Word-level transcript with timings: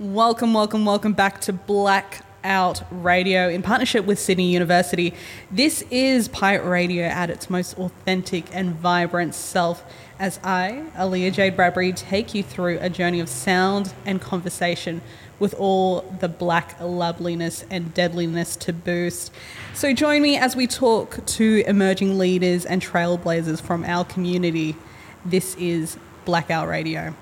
Welcome, 0.00 0.54
welcome, 0.54 0.86
welcome 0.86 1.12
back 1.12 1.42
to 1.42 1.52
Blak 1.52 2.22
Out 2.42 2.82
Radio 2.90 3.50
in 3.50 3.60
partnership 3.60 4.06
with 4.06 4.18
Sydney 4.18 4.50
University. 4.50 5.12
This 5.50 5.84
is 5.90 6.28
Pirate 6.28 6.66
Radio 6.66 7.04
at 7.04 7.28
its 7.28 7.50
most 7.50 7.76
authentic 7.76 8.46
and 8.54 8.74
vibrant 8.74 9.34
self 9.34 9.84
as 10.18 10.40
I, 10.42 10.84
Aaliyah 10.96 11.34
Jade 11.34 11.56
Bradbury, 11.56 11.92
take 11.92 12.34
you 12.34 12.42
through 12.42 12.78
a 12.80 12.88
journey 12.88 13.20
of 13.20 13.28
sound 13.28 13.92
and 14.06 14.18
conversation 14.18 15.02
with 15.38 15.52
all 15.54 16.00
the 16.20 16.28
black 16.28 16.74
loveliness 16.80 17.66
and 17.68 17.92
deadliness 17.92 18.56
to 18.56 18.72
boost. 18.72 19.30
So 19.74 19.92
join 19.92 20.22
me 20.22 20.38
as 20.38 20.56
we 20.56 20.66
talk 20.66 21.24
to 21.26 21.62
emerging 21.66 22.16
leaders 22.16 22.64
and 22.64 22.80
trailblazers 22.80 23.60
from 23.60 23.84
our 23.84 24.06
community. 24.06 24.74
This 25.22 25.54
is 25.56 25.98
Blak 26.24 26.50
Out 26.50 26.66
Radio. 26.66 27.14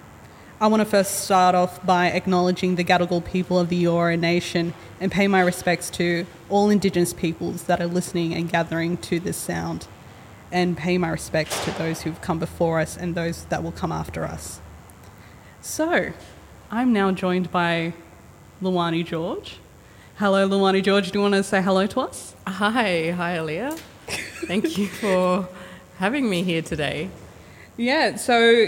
I 0.63 0.67
want 0.67 0.83
to 0.83 0.85
first 0.85 1.25
start 1.25 1.55
off 1.55 1.83
by 1.87 2.09
acknowledging 2.09 2.75
the 2.75 2.85
Gadigal 2.85 3.25
people 3.25 3.59
of 3.59 3.71
the 3.71 3.83
Eora 3.85 4.21
Nation 4.21 4.75
and 5.01 5.11
pay 5.11 5.27
my 5.27 5.41
respects 5.41 5.89
to 5.93 6.27
all 6.51 6.69
Indigenous 6.69 7.15
peoples 7.15 7.63
that 7.63 7.81
are 7.81 7.87
listening 7.87 8.35
and 8.35 8.47
gathering 8.47 8.99
to 8.99 9.19
this 9.19 9.39
sound, 9.39 9.87
and 10.53 10.77
pay 10.77 10.99
my 10.99 11.09
respects 11.09 11.65
to 11.65 11.71
those 11.79 12.03
who've 12.03 12.21
come 12.21 12.39
before 12.39 12.79
us 12.79 12.95
and 12.95 13.15
those 13.15 13.47
that 13.47 13.63
will 13.63 13.73
come 13.73 13.91
after 13.91 14.25
us. 14.25 14.61
So, 15.63 16.13
I'm 16.71 16.93
now 16.93 17.11
joined 17.11 17.51
by 17.51 17.95
Lluwannee 18.63 19.07
George. 19.07 19.57
Hello, 20.19 20.47
Lluwannee 20.47 20.83
George. 20.83 21.11
Do 21.11 21.21
you 21.21 21.23
want 21.23 21.37
to 21.37 21.43
say 21.43 21.63
hello 21.63 21.87
to 21.87 22.01
us? 22.01 22.35
Hi, 22.47 23.13
hi, 23.13 23.39
Aaliyah. 23.39 23.79
Thank 24.47 24.77
you 24.77 24.89
for 24.89 25.49
having 25.97 26.29
me 26.29 26.43
here 26.43 26.61
today. 26.61 27.09
Yeah, 27.79 28.17
so 28.17 28.67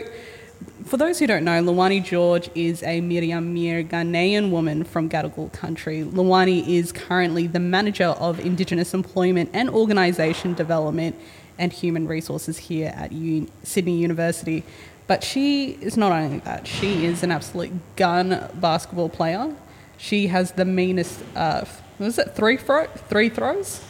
for 0.85 0.97
those 0.97 1.19
who 1.19 1.27
don't 1.27 1.45
know, 1.45 1.63
Lluwannee 1.63 2.05
George 2.05 2.51
is 2.55 2.83
a 2.83 3.01
Meriam 3.01 3.53
Mir 3.53 3.83
Ghanaian 3.85 4.51
woman 4.51 4.85
from 4.85 5.09
Gadigal 5.09 5.53
country. 5.53 6.03
Lluwannee 6.05 6.67
is 6.67 6.93
currently 6.93 7.47
the 7.47 7.61
manager 7.61 8.07
of 8.07 8.41
Indigenous 8.41 8.95
Employment 8.95 9.51
and 9.53 9.69
Organisation 9.71 10.55
Development 10.55 11.17
and 11.59 11.73
Human 11.73 12.07
Resources 12.09 12.59
here 12.59 12.93
at 12.97 13.13
U- 13.13 13.47
Sydney 13.63 13.99
University. 13.99 14.65
But 15.07 15.23
she 15.25 15.73
is 15.81 15.97
not 15.97 16.13
only 16.13 16.39
that, 16.41 16.67
she 16.67 17.05
is 17.05 17.23
an 17.23 17.31
absolute 17.33 17.73
gun 17.97 18.49
basketball 18.55 19.09
player. 19.09 19.55
She 19.99 20.29
has 20.29 20.53
the 20.53 20.65
meanest, 20.65 21.21
uh, 21.37 21.65
was 21.99 22.19
it 22.19 22.35
three, 22.35 22.57
throw- 22.57 22.87
three 23.09 23.29
throws? 23.29 23.83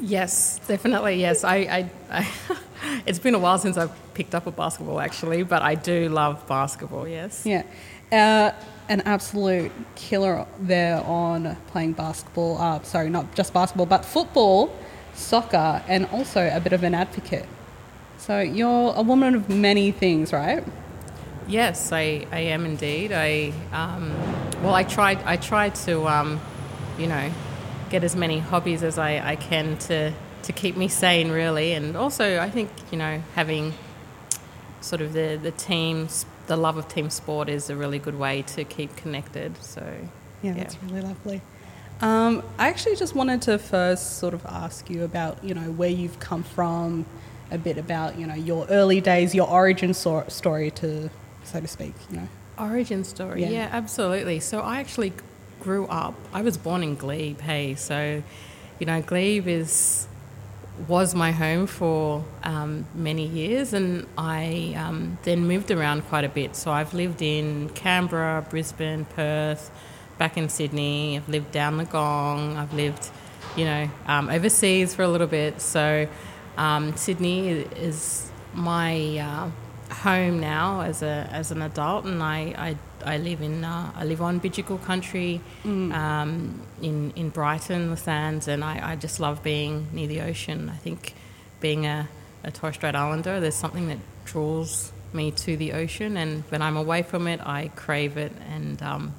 Yes, 0.00 0.60
definitely. 0.66 1.20
Yes, 1.20 1.44
I. 1.44 1.56
I, 1.56 1.90
I 2.10 2.28
it's 3.06 3.18
been 3.18 3.34
a 3.34 3.38
while 3.38 3.58
since 3.58 3.76
I've 3.76 3.92
picked 4.14 4.34
up 4.34 4.46
a 4.46 4.50
basketball, 4.50 5.00
actually, 5.00 5.42
but 5.42 5.62
I 5.62 5.74
do 5.74 6.08
love 6.08 6.46
basketball. 6.46 7.06
Yes. 7.06 7.44
Yeah. 7.44 7.62
Uh, 8.12 8.52
an 8.88 9.00
absolute 9.02 9.72
killer 9.96 10.46
there 10.60 11.02
on 11.02 11.56
playing 11.68 11.92
basketball. 11.92 12.58
Uh, 12.58 12.82
sorry, 12.82 13.10
not 13.10 13.34
just 13.34 13.52
basketball, 13.52 13.86
but 13.86 14.04
football, 14.04 14.74
soccer, 15.14 15.82
and 15.88 16.06
also 16.06 16.48
a 16.52 16.60
bit 16.60 16.72
of 16.72 16.84
an 16.84 16.94
advocate. 16.94 17.46
So 18.18 18.40
you're 18.40 18.94
a 18.94 19.02
woman 19.02 19.34
of 19.34 19.48
many 19.48 19.90
things, 19.90 20.32
right? 20.32 20.64
Yes, 21.48 21.92
I, 21.92 22.26
I 22.32 22.40
am 22.40 22.64
indeed. 22.64 23.12
I 23.12 23.52
um, 23.72 24.12
well, 24.62 24.74
I 24.74 24.82
tried 24.82 25.18
I 25.24 25.36
tried 25.36 25.74
to 25.86 26.06
um, 26.08 26.40
you 26.98 27.06
know 27.06 27.30
get 27.90 28.02
as 28.02 28.16
many 28.16 28.38
hobbies 28.38 28.82
as 28.82 28.98
I, 28.98 29.18
I 29.30 29.36
can 29.36 29.78
to 29.78 30.12
to 30.46 30.52
keep 30.52 30.76
me 30.76 30.88
sane, 30.88 31.30
really, 31.30 31.72
and 31.72 31.96
also 31.96 32.38
I 32.38 32.48
think 32.50 32.70
you 32.90 32.98
know 32.98 33.22
having 33.34 33.74
sort 34.80 35.02
of 35.02 35.12
the 35.12 35.38
the 35.40 35.50
teams 35.50 36.24
the 36.46 36.56
love 36.56 36.76
of 36.76 36.88
team 36.88 37.10
sport 37.10 37.48
is 37.48 37.68
a 37.68 37.76
really 37.76 37.98
good 37.98 38.16
way 38.16 38.42
to 38.42 38.64
keep 38.64 38.94
connected. 38.96 39.60
So 39.62 39.82
yeah, 40.42 40.52
yeah. 40.52 40.54
that's 40.54 40.82
really 40.84 41.02
lovely. 41.02 41.42
Um, 42.00 42.42
I 42.58 42.68
actually 42.68 42.96
just 42.96 43.14
wanted 43.14 43.42
to 43.42 43.58
first 43.58 44.18
sort 44.18 44.34
of 44.34 44.44
ask 44.46 44.88
you 44.88 45.02
about 45.02 45.42
you 45.42 45.54
know 45.54 45.72
where 45.72 45.90
you've 45.90 46.20
come 46.20 46.44
from, 46.44 47.06
a 47.50 47.58
bit 47.58 47.76
about 47.76 48.18
you 48.18 48.26
know 48.26 48.34
your 48.34 48.66
early 48.70 49.00
days, 49.00 49.34
your 49.34 49.48
origin 49.48 49.94
so- 49.94 50.24
story 50.28 50.70
to 50.72 51.10
so 51.44 51.60
to 51.60 51.66
speak. 51.66 51.94
You 52.10 52.18
know, 52.18 52.28
origin 52.56 53.02
story. 53.02 53.42
Yeah. 53.42 53.50
yeah, 53.50 53.68
absolutely. 53.72 54.38
So 54.38 54.60
I 54.60 54.78
actually 54.78 55.12
grew 55.60 55.86
up. 55.86 56.14
I 56.32 56.42
was 56.42 56.56
born 56.56 56.84
in 56.84 56.94
Glebe. 56.94 57.40
Hey, 57.40 57.74
so 57.74 58.22
you 58.78 58.86
know 58.86 59.02
Glebe 59.02 59.48
is 59.48 60.06
was 60.88 61.14
my 61.14 61.32
home 61.32 61.66
for 61.66 62.24
um, 62.42 62.86
many 62.94 63.26
years, 63.26 63.72
and 63.72 64.06
I 64.16 64.74
um, 64.76 65.18
then 65.22 65.46
moved 65.46 65.70
around 65.70 66.02
quite 66.08 66.24
a 66.24 66.28
bit. 66.28 66.54
So 66.54 66.70
I've 66.70 66.92
lived 66.94 67.22
in 67.22 67.70
Canberra, 67.70 68.46
Brisbane, 68.48 69.04
Perth, 69.06 69.70
back 70.18 70.36
in 70.36 70.48
Sydney. 70.48 71.16
I've 71.16 71.28
lived 71.28 71.50
down 71.50 71.76
the 71.78 71.84
Gong. 71.84 72.56
I've 72.56 72.74
lived, 72.74 73.10
you 73.56 73.64
know, 73.64 73.90
um, 74.06 74.28
overseas 74.28 74.94
for 74.94 75.02
a 75.02 75.08
little 75.08 75.26
bit. 75.26 75.60
So 75.60 76.08
um, 76.56 76.96
Sydney 76.96 77.48
is 77.48 78.30
my 78.54 79.18
uh, 79.18 79.94
home 79.94 80.40
now 80.40 80.82
as 80.82 81.02
a 81.02 81.28
as 81.30 81.50
an 81.50 81.62
adult, 81.62 82.04
and 82.04 82.22
I 82.22 82.54
I, 82.56 82.76
I 83.04 83.18
live 83.18 83.42
in 83.42 83.64
uh, 83.64 83.92
I 83.94 84.04
live 84.04 84.22
on 84.22 84.40
Bidjigal 84.40 84.82
country 84.84 85.40
mm. 85.64 85.92
um, 85.92 86.60
in 86.82 87.12
in 87.16 87.30
Brighton-Le-Sands, 87.30 88.48
and 88.48 88.64
I, 88.64 88.92
I 88.92 88.96
just 88.96 89.20
love 89.20 89.42
being 89.42 89.88
near 89.92 90.06
the 90.06 90.22
ocean. 90.22 90.68
I 90.68 90.76
think 90.76 91.14
being 91.60 91.86
a, 91.86 92.08
a 92.44 92.50
Torres 92.50 92.76
Strait 92.76 92.94
Islander, 92.94 93.40
there's 93.40 93.54
something 93.54 93.88
that 93.88 93.98
draws 94.24 94.92
me 95.12 95.30
to 95.32 95.56
the 95.56 95.72
ocean, 95.72 96.16
and 96.16 96.44
when 96.48 96.62
I'm 96.62 96.76
away 96.76 97.02
from 97.02 97.26
it, 97.26 97.40
I 97.44 97.70
crave 97.76 98.16
it, 98.16 98.32
and 98.50 98.82
um, 98.82 99.14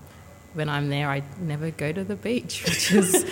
when 0.53 0.69
I'm 0.69 0.89
there, 0.89 1.09
I 1.09 1.23
never 1.39 1.71
go 1.71 1.91
to 1.91 2.03
the 2.03 2.15
beach, 2.15 2.63
which 2.65 2.91
is. 2.91 3.25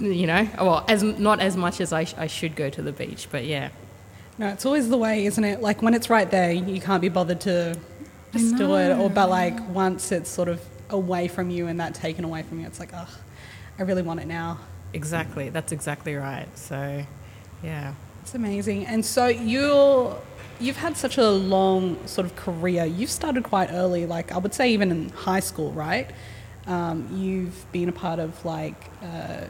you 0.00 0.26
know, 0.26 0.48
well, 0.56 0.82
as 0.88 1.02
not 1.02 1.40
as 1.40 1.58
much 1.58 1.78
as 1.78 1.92
I, 1.92 2.04
sh- 2.04 2.14
I 2.16 2.26
should 2.26 2.56
go 2.56 2.70
to 2.70 2.80
the 2.80 2.90
beach, 2.90 3.28
but 3.30 3.44
yeah, 3.44 3.68
no, 4.38 4.48
it's 4.48 4.64
always 4.64 4.88
the 4.88 4.96
way, 4.96 5.26
isn't 5.26 5.44
it? 5.44 5.60
Like 5.60 5.82
when 5.82 5.92
it's 5.92 6.08
right 6.08 6.30
there, 6.30 6.50
you 6.50 6.80
can't 6.80 7.02
be 7.02 7.10
bothered 7.10 7.42
to 7.42 7.76
do 8.32 8.76
it. 8.76 8.98
Or 8.98 9.10
but 9.10 9.28
like 9.28 9.68
once 9.68 10.12
it's 10.12 10.30
sort 10.30 10.48
of 10.48 10.60
away 10.88 11.28
from 11.28 11.50
you 11.50 11.66
and 11.66 11.80
that 11.80 11.94
taken 11.94 12.24
away 12.24 12.42
from 12.42 12.60
you, 12.60 12.66
it's 12.66 12.80
like, 12.80 12.90
oh, 12.94 13.08
I 13.78 13.82
really 13.82 14.02
want 14.02 14.20
it 14.20 14.26
now. 14.26 14.58
Exactly. 14.92 15.50
That's 15.50 15.72
exactly 15.72 16.14
right. 16.14 16.46
So, 16.58 17.04
yeah, 17.62 17.94
it's 18.22 18.34
amazing. 18.34 18.86
And 18.86 19.04
so 19.04 19.26
you're 19.26 20.20
you've 20.58 20.76
had 20.76 20.96
such 20.96 21.16
a 21.16 21.30
long 21.30 22.06
sort 22.06 22.26
of 22.26 22.36
career. 22.36 22.84
You've 22.84 23.10
started 23.10 23.44
quite 23.44 23.70
early, 23.72 24.06
like 24.06 24.32
I 24.32 24.38
would 24.38 24.54
say 24.54 24.72
even 24.72 24.90
in 24.90 25.08
high 25.10 25.40
school, 25.40 25.72
right? 25.72 26.10
Um, 26.66 27.08
you've 27.12 27.70
been 27.72 27.88
a 27.88 27.92
part 27.92 28.18
of 28.18 28.44
like. 28.44 28.90
Uh, 29.02 29.44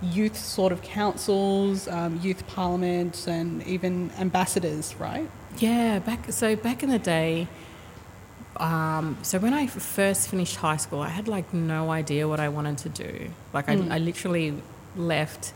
youth 0.00 0.36
sort 0.36 0.72
of 0.72 0.82
councils, 0.82 1.88
um, 1.88 2.20
youth 2.22 2.46
parliaments, 2.46 3.26
and 3.26 3.66
even 3.66 4.10
ambassadors, 4.18 4.94
right? 4.96 5.28
Yeah, 5.58 5.98
back 5.98 6.30
so 6.30 6.54
back 6.54 6.82
in 6.82 6.90
the 6.90 6.98
day. 6.98 7.48
Um, 8.58 9.18
so 9.22 9.38
when 9.38 9.54
I 9.54 9.66
first 9.68 10.28
finished 10.28 10.56
high 10.56 10.78
school, 10.78 11.00
I 11.00 11.08
had 11.08 11.28
like 11.28 11.54
no 11.54 11.90
idea 11.90 12.26
what 12.26 12.40
I 12.40 12.48
wanted 12.48 12.78
to 12.78 12.88
do. 12.88 13.30
Like 13.52 13.68
I, 13.68 13.76
mm. 13.76 13.90
I 13.90 13.98
literally 13.98 14.54
left 14.96 15.52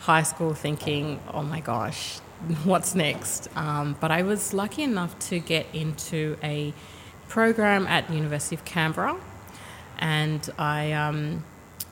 high 0.00 0.22
school 0.22 0.54
thinking, 0.54 1.20
"Oh 1.32 1.42
my 1.42 1.60
gosh, 1.60 2.18
what's 2.64 2.94
next?" 2.94 3.48
Um, 3.56 3.96
but 4.00 4.10
I 4.10 4.22
was 4.22 4.54
lucky 4.54 4.82
enough 4.82 5.18
to 5.30 5.40
get 5.40 5.66
into 5.74 6.36
a 6.42 6.72
program 7.28 7.86
at 7.88 8.06
the 8.06 8.14
University 8.14 8.54
of 8.54 8.64
Canberra, 8.64 9.16
and 9.98 10.48
I 10.56 10.92
um, 10.92 11.44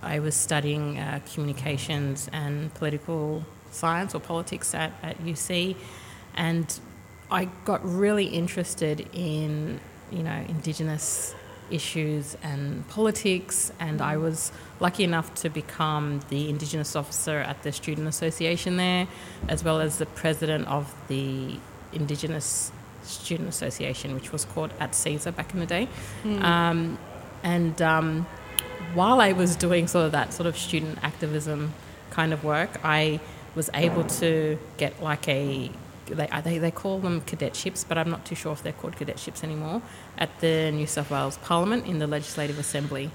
I 0.02 0.20
was 0.20 0.36
studying 0.36 0.98
uh, 0.98 1.20
communications 1.32 2.28
and 2.32 2.72
political 2.74 3.44
science 3.72 4.14
or 4.14 4.20
politics 4.20 4.72
at, 4.72 4.92
at 5.02 5.18
UC, 5.18 5.74
and 6.36 6.78
I 7.28 7.46
got 7.64 7.84
really 7.84 8.26
interested 8.26 9.08
in 9.12 9.80
you 10.14 10.22
know 10.22 10.44
Indigenous 10.48 11.34
issues 11.70 12.36
and 12.42 12.86
politics, 12.88 13.72
and 13.80 14.00
I 14.00 14.16
was 14.16 14.52
lucky 14.80 15.04
enough 15.04 15.34
to 15.36 15.48
become 15.48 16.20
the 16.28 16.48
Indigenous 16.48 16.94
officer 16.94 17.38
at 17.38 17.62
the 17.62 17.72
Student 17.72 18.06
Association 18.08 18.76
there, 18.76 19.08
as 19.48 19.64
well 19.64 19.80
as 19.80 19.98
the 19.98 20.06
president 20.06 20.68
of 20.68 20.94
the 21.08 21.56
Indigenous 21.92 22.70
Student 23.02 23.48
Association, 23.48 24.14
which 24.14 24.32
was 24.32 24.44
called 24.44 24.72
at 24.80 24.92
CESA 24.92 25.34
back 25.34 25.52
in 25.54 25.60
the 25.60 25.66
day. 25.66 25.88
Mm. 26.22 26.42
Um, 26.42 26.98
and 27.42 27.80
um, 27.82 28.26
while 28.94 29.20
I 29.20 29.32
was 29.32 29.56
doing 29.56 29.86
sort 29.86 30.06
of 30.06 30.12
that 30.12 30.32
sort 30.32 30.46
of 30.46 30.56
student 30.56 30.98
activism 31.02 31.72
kind 32.10 32.32
of 32.32 32.44
work, 32.44 32.70
I 32.84 33.20
was 33.54 33.70
able 33.74 34.04
to 34.04 34.58
get 34.76 35.02
like 35.02 35.28
a 35.28 35.70
they, 36.06 36.28
they, 36.44 36.58
they 36.58 36.70
call 36.70 36.98
them 36.98 37.20
cadetships, 37.22 37.84
but 37.86 37.98
I'm 37.98 38.10
not 38.10 38.24
too 38.24 38.34
sure 38.34 38.52
if 38.52 38.62
they're 38.62 38.72
called 38.72 38.96
cadetships 38.96 39.42
anymore, 39.44 39.82
at 40.18 40.40
the 40.40 40.70
New 40.72 40.86
South 40.86 41.10
Wales 41.10 41.38
Parliament 41.38 41.86
in 41.86 41.98
the 41.98 42.06
Legislative 42.06 42.58
Assembly. 42.58 43.10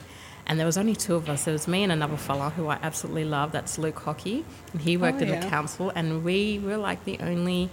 And 0.47 0.57
there 0.57 0.65
was 0.65 0.77
only 0.77 0.95
two 0.95 1.15
of 1.15 1.29
us. 1.29 1.45
There 1.45 1.51
was 1.51 1.67
me 1.67 1.83
and 1.83 1.91
another 1.91 2.17
fella 2.17 2.49
who 2.49 2.67
I 2.67 2.79
absolutely 2.81 3.25
love. 3.25 3.51
That's 3.51 3.77
Luke 3.77 3.99
Hockey. 3.99 4.43
And 4.73 4.81
he 4.81 4.97
worked 4.97 5.21
oh, 5.21 5.25
yeah. 5.25 5.35
in 5.35 5.41
the 5.41 5.47
council, 5.47 5.91
and 5.93 6.23
we 6.23 6.59
were 6.59 6.77
like 6.77 7.05
the 7.05 7.19
only. 7.19 7.69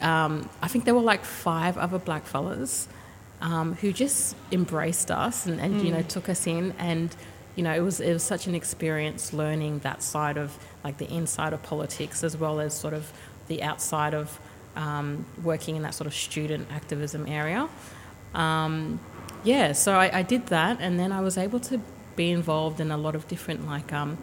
Um, 0.00 0.48
I 0.62 0.68
think 0.68 0.84
there 0.84 0.94
were 0.94 1.00
like 1.00 1.24
five 1.24 1.76
other 1.76 1.98
black 1.98 2.26
fellas 2.26 2.88
um, 3.40 3.74
who 3.74 3.92
just 3.92 4.34
embraced 4.52 5.10
us 5.10 5.46
and, 5.46 5.60
and 5.60 5.82
you 5.82 5.92
know 5.92 6.02
took 6.02 6.28
us 6.28 6.46
in 6.46 6.72
and 6.78 7.14
you 7.56 7.62
know 7.62 7.72
it 7.72 7.80
was 7.80 8.00
it 8.00 8.12
was 8.12 8.22
such 8.22 8.46
an 8.46 8.54
experience 8.54 9.32
learning 9.32 9.80
that 9.80 10.02
side 10.02 10.36
of 10.36 10.58
like 10.82 10.98
the 10.98 11.08
inside 11.12 11.52
of 11.52 11.62
politics 11.62 12.24
as 12.24 12.36
well 12.36 12.58
as 12.58 12.74
sort 12.74 12.94
of 12.94 13.12
the 13.48 13.62
outside 13.62 14.14
of 14.14 14.38
um, 14.76 15.24
working 15.42 15.76
in 15.76 15.82
that 15.82 15.94
sort 15.94 16.06
of 16.06 16.14
student 16.14 16.68
activism 16.70 17.26
area. 17.26 17.68
Um, 18.34 18.98
yeah, 19.44 19.72
so 19.72 19.94
I, 19.94 20.18
I, 20.18 20.22
did 20.22 20.46
that, 20.48 20.78
and 20.80 20.98
then 20.98 21.12
I 21.12 21.20
was 21.20 21.38
able 21.38 21.60
to 21.60 21.80
be 22.16 22.30
involved 22.30 22.80
in 22.80 22.90
a 22.90 22.96
lot 22.96 23.14
of 23.14 23.28
different 23.28 23.66
like 23.66 23.92
um, 23.92 24.18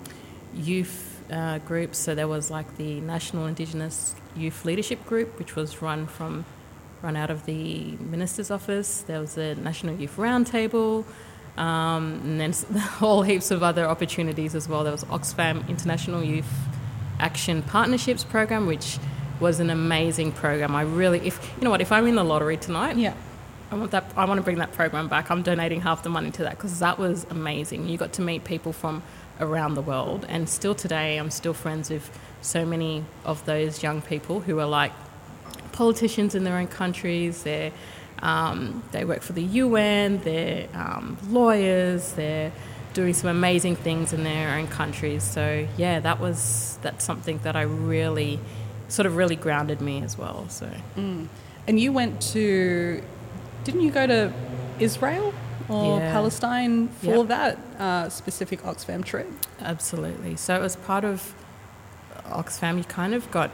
youth 0.53 1.21
uh, 1.31 1.59
groups. 1.59 1.97
So 1.97 2.15
there 2.15 2.27
was 2.27 2.51
like 2.51 2.77
the 2.77 2.99
National 3.01 3.45
Indigenous 3.45 4.15
Youth 4.35 4.65
Leadership 4.65 5.05
Group, 5.05 5.39
which 5.39 5.55
was 5.55 5.81
run 5.81 6.07
from 6.07 6.45
run 7.01 7.15
out 7.15 7.29
of 7.31 7.45
the 7.45 7.97
minister's 7.99 8.51
office. 8.51 9.01
There 9.01 9.19
was 9.19 9.35
the 9.35 9.55
National 9.55 9.95
Youth 9.95 10.17
Roundtable. 10.17 11.05
Um, 11.57 12.21
and 12.23 12.39
then 12.39 12.53
all 13.01 13.23
heaps 13.23 13.51
of 13.51 13.63
other 13.63 13.85
opportunities 13.85 14.55
as 14.55 14.69
well. 14.69 14.83
There 14.83 14.91
was 14.91 15.03
Oxfam 15.05 15.67
International 15.67 16.23
Youth 16.23 16.51
Action 17.19 17.61
Partnerships 17.61 18.23
Program, 18.23 18.65
which 18.65 18.97
was 19.41 19.59
an 19.59 19.69
amazing 19.69 20.31
program. 20.31 20.75
I 20.75 20.83
really, 20.83 21.19
if 21.27 21.51
you 21.57 21.63
know 21.63 21.71
what, 21.71 21.81
if 21.81 21.91
I'm 21.91 22.07
in 22.07 22.15
the 22.15 22.23
lottery 22.23 22.57
tonight, 22.57 22.95
yeah, 22.95 23.15
I 23.71 23.75
want 23.75 23.91
that. 23.91 24.05
I 24.15 24.25
want 24.25 24.37
to 24.37 24.43
bring 24.43 24.59
that 24.59 24.71
program 24.71 25.07
back. 25.07 25.31
I'm 25.31 25.41
donating 25.41 25.81
half 25.81 26.03
the 26.03 26.09
money 26.09 26.31
to 26.31 26.43
that 26.43 26.57
because 26.57 26.79
that 26.79 26.99
was 26.99 27.25
amazing. 27.29 27.89
You 27.89 27.97
got 27.97 28.13
to 28.13 28.21
meet 28.21 28.43
people 28.43 28.71
from 28.71 29.01
around 29.39 29.73
the 29.73 29.81
world, 29.81 30.25
and 30.29 30.47
still 30.47 30.75
today, 30.75 31.17
I'm 31.17 31.31
still 31.31 31.53
friends 31.53 31.89
with 31.89 32.17
so 32.41 32.65
many 32.65 33.03
of 33.25 33.43
those 33.45 33.81
young 33.81 34.01
people 34.01 34.41
who 34.41 34.59
are 34.59 34.67
like 34.67 34.91
politicians 35.71 36.35
in 36.35 36.43
their 36.43 36.57
own 36.57 36.67
countries. 36.67 37.43
They're 37.43 37.71
um, 38.19 38.83
they 38.91 39.03
work 39.05 39.21
for 39.21 39.33
the 39.33 39.43
UN. 39.43 40.19
They're 40.19 40.67
um, 40.73 41.17
lawyers. 41.29 42.13
They're 42.13 42.51
doing 42.93 43.13
some 43.13 43.29
amazing 43.29 43.77
things 43.77 44.13
in 44.13 44.23
their 44.23 44.57
own 44.57 44.67
countries. 44.67 45.23
So 45.23 45.67
yeah, 45.77 45.99
that 46.01 46.19
was 46.19 46.77
that's 46.81 47.03
something 47.05 47.39
that 47.39 47.55
I 47.55 47.61
really 47.61 48.39
sort 48.91 49.05
of 49.05 49.15
really 49.15 49.35
grounded 49.35 49.79
me 49.81 50.03
as 50.03 50.17
well. 50.17 50.47
So, 50.49 50.69
mm. 50.97 51.27
and 51.67 51.79
you 51.79 51.93
went 51.93 52.21
to, 52.33 53.01
didn't 53.63 53.81
you 53.81 53.91
go 53.91 54.05
to 54.05 54.33
Israel 54.79 55.33
or 55.69 55.99
yeah. 55.99 56.11
Palestine 56.11 56.89
for 56.89 57.17
yep. 57.17 57.27
that 57.27 57.57
uh, 57.79 58.09
specific 58.09 58.61
Oxfam 58.63 59.03
trip? 59.05 59.27
Absolutely. 59.61 60.35
So 60.35 60.55
it 60.55 60.61
was 60.61 60.75
part 60.75 61.05
of 61.05 61.33
Oxfam. 62.25 62.77
You 62.77 62.83
kind 62.83 63.13
of 63.13 63.31
got 63.31 63.49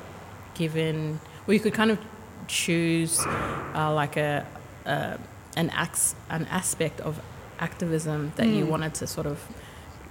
given, 0.55 1.19
well, 1.45 1.53
you 1.53 1.59
could 1.59 1.73
kind 1.73 1.91
of 1.91 1.99
choose 2.47 3.19
uh, 3.25 3.91
like 3.93 4.17
a, 4.17 4.45
a 4.85 5.19
an, 5.55 5.69
ax, 5.69 6.15
an 6.29 6.45
aspect 6.49 6.99
of 7.01 7.21
activism 7.59 8.31
that 8.37 8.47
mm. 8.47 8.57
you 8.57 8.65
wanted 8.65 8.93
to 8.95 9.05
sort 9.05 9.27
of 9.27 9.45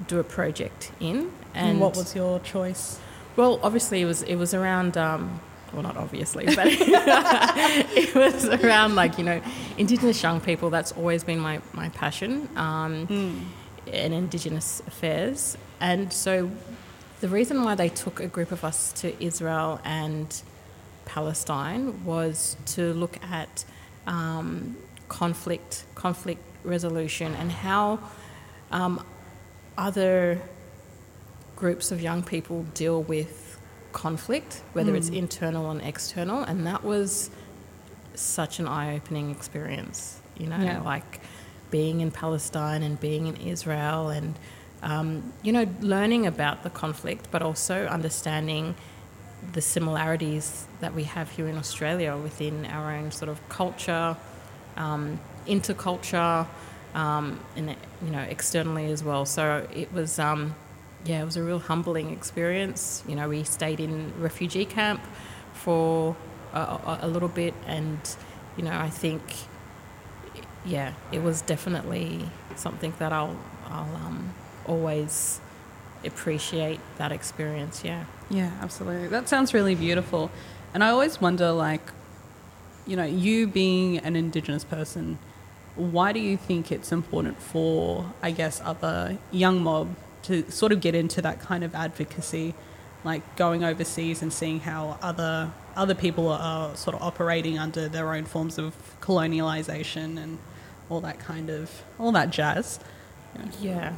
do 0.07 0.21
a 0.21 0.25
project 0.25 0.93
in. 1.01 1.33
And, 1.55 1.71
and 1.71 1.81
what 1.81 1.97
was 1.97 2.15
your 2.15 2.39
choice? 2.41 3.01
Well, 3.37 3.61
obviously 3.63 4.01
it 4.03 4.07
was 4.07 4.23
it 4.23 4.37
was 4.37 4.55
around. 4.55 4.97
Um, 4.97 5.41
well, 5.73 5.83
not 5.83 5.97
obviously, 5.97 6.47
but 6.47 6.67
it 6.69 8.15
was 8.15 8.47
around 8.47 8.95
like 8.95 9.19
you 9.19 9.25
know, 9.25 9.43
Indigenous 9.77 10.23
young 10.23 10.41
people. 10.41 10.71
That's 10.71 10.93
always 10.93 11.25
been 11.25 11.39
my 11.39 11.61
my 11.73 11.91
passion, 11.91 12.49
um, 12.57 13.07
mm. 13.07 13.41
in 13.93 14.13
Indigenous 14.13 14.81
affairs, 14.87 15.59
and 15.81 16.13
so 16.13 16.51
the 17.21 17.29
reason 17.29 17.65
why 17.65 17.75
they 17.75 17.89
took 17.89 18.21
a 18.21 18.27
group 18.27 18.53
of 18.53 18.65
us 18.65 18.93
to 18.93 19.23
Israel 19.23 19.81
and 19.85 20.43
Palestine 21.07 22.05
was 22.05 22.57
to 22.67 22.93
look 22.93 23.19
at 23.25 23.65
um, 24.07 24.77
conflict, 25.09 25.85
conflict 25.95 26.43
resolution, 26.65 27.35
and 27.35 27.51
how 27.51 27.99
um, 28.71 29.05
other 29.79 30.41
groups 31.57 31.91
of 31.91 32.01
young 32.01 32.23
people 32.23 32.65
deal 32.75 33.03
with 33.03 33.59
conflict, 33.93 34.63
whether 34.75 34.93
mm. 34.93 34.99
it's 34.99 35.09
internal 35.09 35.71
and 35.71 35.81
external, 35.81 36.43
and 36.43 36.67
that 36.67 36.85
was 36.85 37.31
such 38.15 38.59
an 38.59 38.69
eye-opening 38.69 39.31
experience. 39.31 40.21
You 40.39 40.49
know, 40.49 40.59
yeah. 40.59 40.83
like 40.83 41.21
being 41.71 42.03
in 42.03 42.11
Palestine 42.11 42.83
and 42.83 43.01
being 43.01 43.27
in 43.27 43.37
Israel, 43.37 44.11
and 44.11 44.35
um, 44.83 45.33
you 45.43 45.51
know, 45.51 45.67
learning 45.81 46.27
about 46.27 46.63
the 46.63 46.71
conflict, 46.71 47.29
but 47.31 47.43
also 47.43 47.87
understanding 47.87 48.75
the 49.53 49.63
similarities 49.63 50.67
that 50.81 50.95
we 50.95 51.05
have 51.05 51.31
here 51.31 51.49
in 51.49 51.57
Australia 51.57 52.17
within 52.17 52.67
our 52.67 52.93
own 52.93 53.11
sort 53.11 53.31
of 53.31 53.49
culture, 53.49 54.17
um, 54.77 55.19
interculture, 55.47 56.47
um, 56.95 57.41
and 57.57 57.71
you 58.05 58.11
know, 58.11 58.21
externally 58.21 58.91
as 58.93 59.03
well. 59.03 59.25
So 59.25 59.67
it 59.73 59.91
was. 59.93 60.19
Um, 60.19 60.55
yeah, 61.07 61.23
it 61.23 61.25
was 61.25 61.37
a 61.37 61.43
real 61.43 61.61
humbling 61.61 62.11
experience. 62.11 63.05
You 63.07 63.15
know, 63.15 63.29
we 63.29 63.45
stayed 63.45 63.81
in 63.81 64.13
refugee 64.19 64.65
camp 64.65 65.01
for 65.55 66.17
a, 66.53 66.99
a, 67.03 67.09
little 67.09 67.29
bit, 67.29 67.55
and 67.67 67.99
you 68.57 68.65
know, 68.65 68.73
I 68.73 68.91
think, 68.91 69.23
yeah, 70.65 70.95
it 71.13 71.23
was 71.23 71.43
definitely 71.43 72.29
something 72.57 72.93
that 72.99 73.13
I'll 73.13 73.37
I'll 73.69 73.95
um, 73.97 74.35
always 74.67 75.41
appreciate 76.05 76.81
that 76.99 77.13
experience. 77.13 77.85
Yeah. 77.85 78.05
Yeah, 78.29 78.51
absolutely. 78.61 79.09
That 79.09 79.29
sounds 79.29 79.55
really 79.55 79.77
beautiful, 79.77 80.31
and 80.75 80.83
I 80.83 80.91
always 80.91 81.21
wonder, 81.21 81.53
like, 81.53 81.93
you 82.87 82.97
know, 82.97 83.05
you 83.05 83.47
being 83.47 83.99
an 83.99 84.17
Indigenous 84.17 84.65
person, 84.65 85.19
why 85.77 86.13
do 86.13 86.19
you 86.19 86.37
think 86.37 86.73
it's 86.73 86.91
important 86.91 87.41
for, 87.41 88.13
I 88.23 88.33
guess, 88.33 88.61
other 88.65 89.19
young 89.31 89.63
mob 89.63 89.95
to 90.27 90.51
sort 90.51 90.73
of 90.73 90.81
get 90.81 90.95
into 90.95 91.23
that 91.23 91.41
kind 91.41 91.65
of 91.65 91.75
advocacy, 91.75 92.55
like 93.05 93.37
going 93.37 93.65
overseas 93.65 94.23
and 94.23 94.33
seeing 94.33 94.61
how 94.61 94.99
other 95.03 95.51
other 95.77 95.95
people 95.95 96.29
are 96.29 96.75
sort 96.75 96.97
of 96.97 97.03
operating 97.03 97.59
under 97.59 97.89
their 97.89 98.15
own 98.15 98.25
forms 98.25 98.59
of 98.59 98.75
colonialization 99.01 100.17
and 100.17 100.39
all 100.89 101.01
that 101.01 101.19
kind 101.19 101.51
of 101.51 101.83
all 101.99 102.13
that 102.13 102.31
jazz. 102.31 102.81
Yeah. 103.61 103.95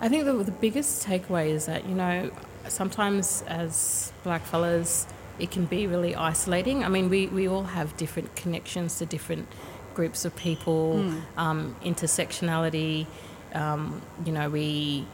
I 0.00 0.08
think 0.08 0.24
the, 0.24 0.32
the 0.32 0.52
biggest 0.52 1.06
takeaway 1.06 1.50
is 1.50 1.66
that 1.66 1.88
you 1.88 1.94
know 1.94 2.30
sometimes 2.68 3.42
as 3.46 4.12
black 4.22 4.44
fellas 4.44 5.06
it 5.38 5.50
can 5.50 5.66
be 5.66 5.86
really 5.86 6.14
isolating. 6.14 6.84
I 6.84 6.88
mean, 6.88 7.08
we, 7.08 7.28
we 7.28 7.48
all 7.48 7.62
have 7.62 7.96
different 7.96 8.34
connections 8.34 8.98
to 8.98 9.06
different 9.06 9.46
groups 9.94 10.24
of 10.24 10.34
people, 10.36 10.96
mm. 10.96 11.22
um, 11.36 11.76
intersectionality. 11.82 13.06
Um, 13.54 14.02
you 14.24 14.32
know, 14.32 14.50
we 14.50 15.06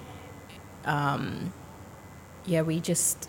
um, 0.85 1.53
yeah, 2.47 2.62
we 2.62 2.81
just 2.81 3.29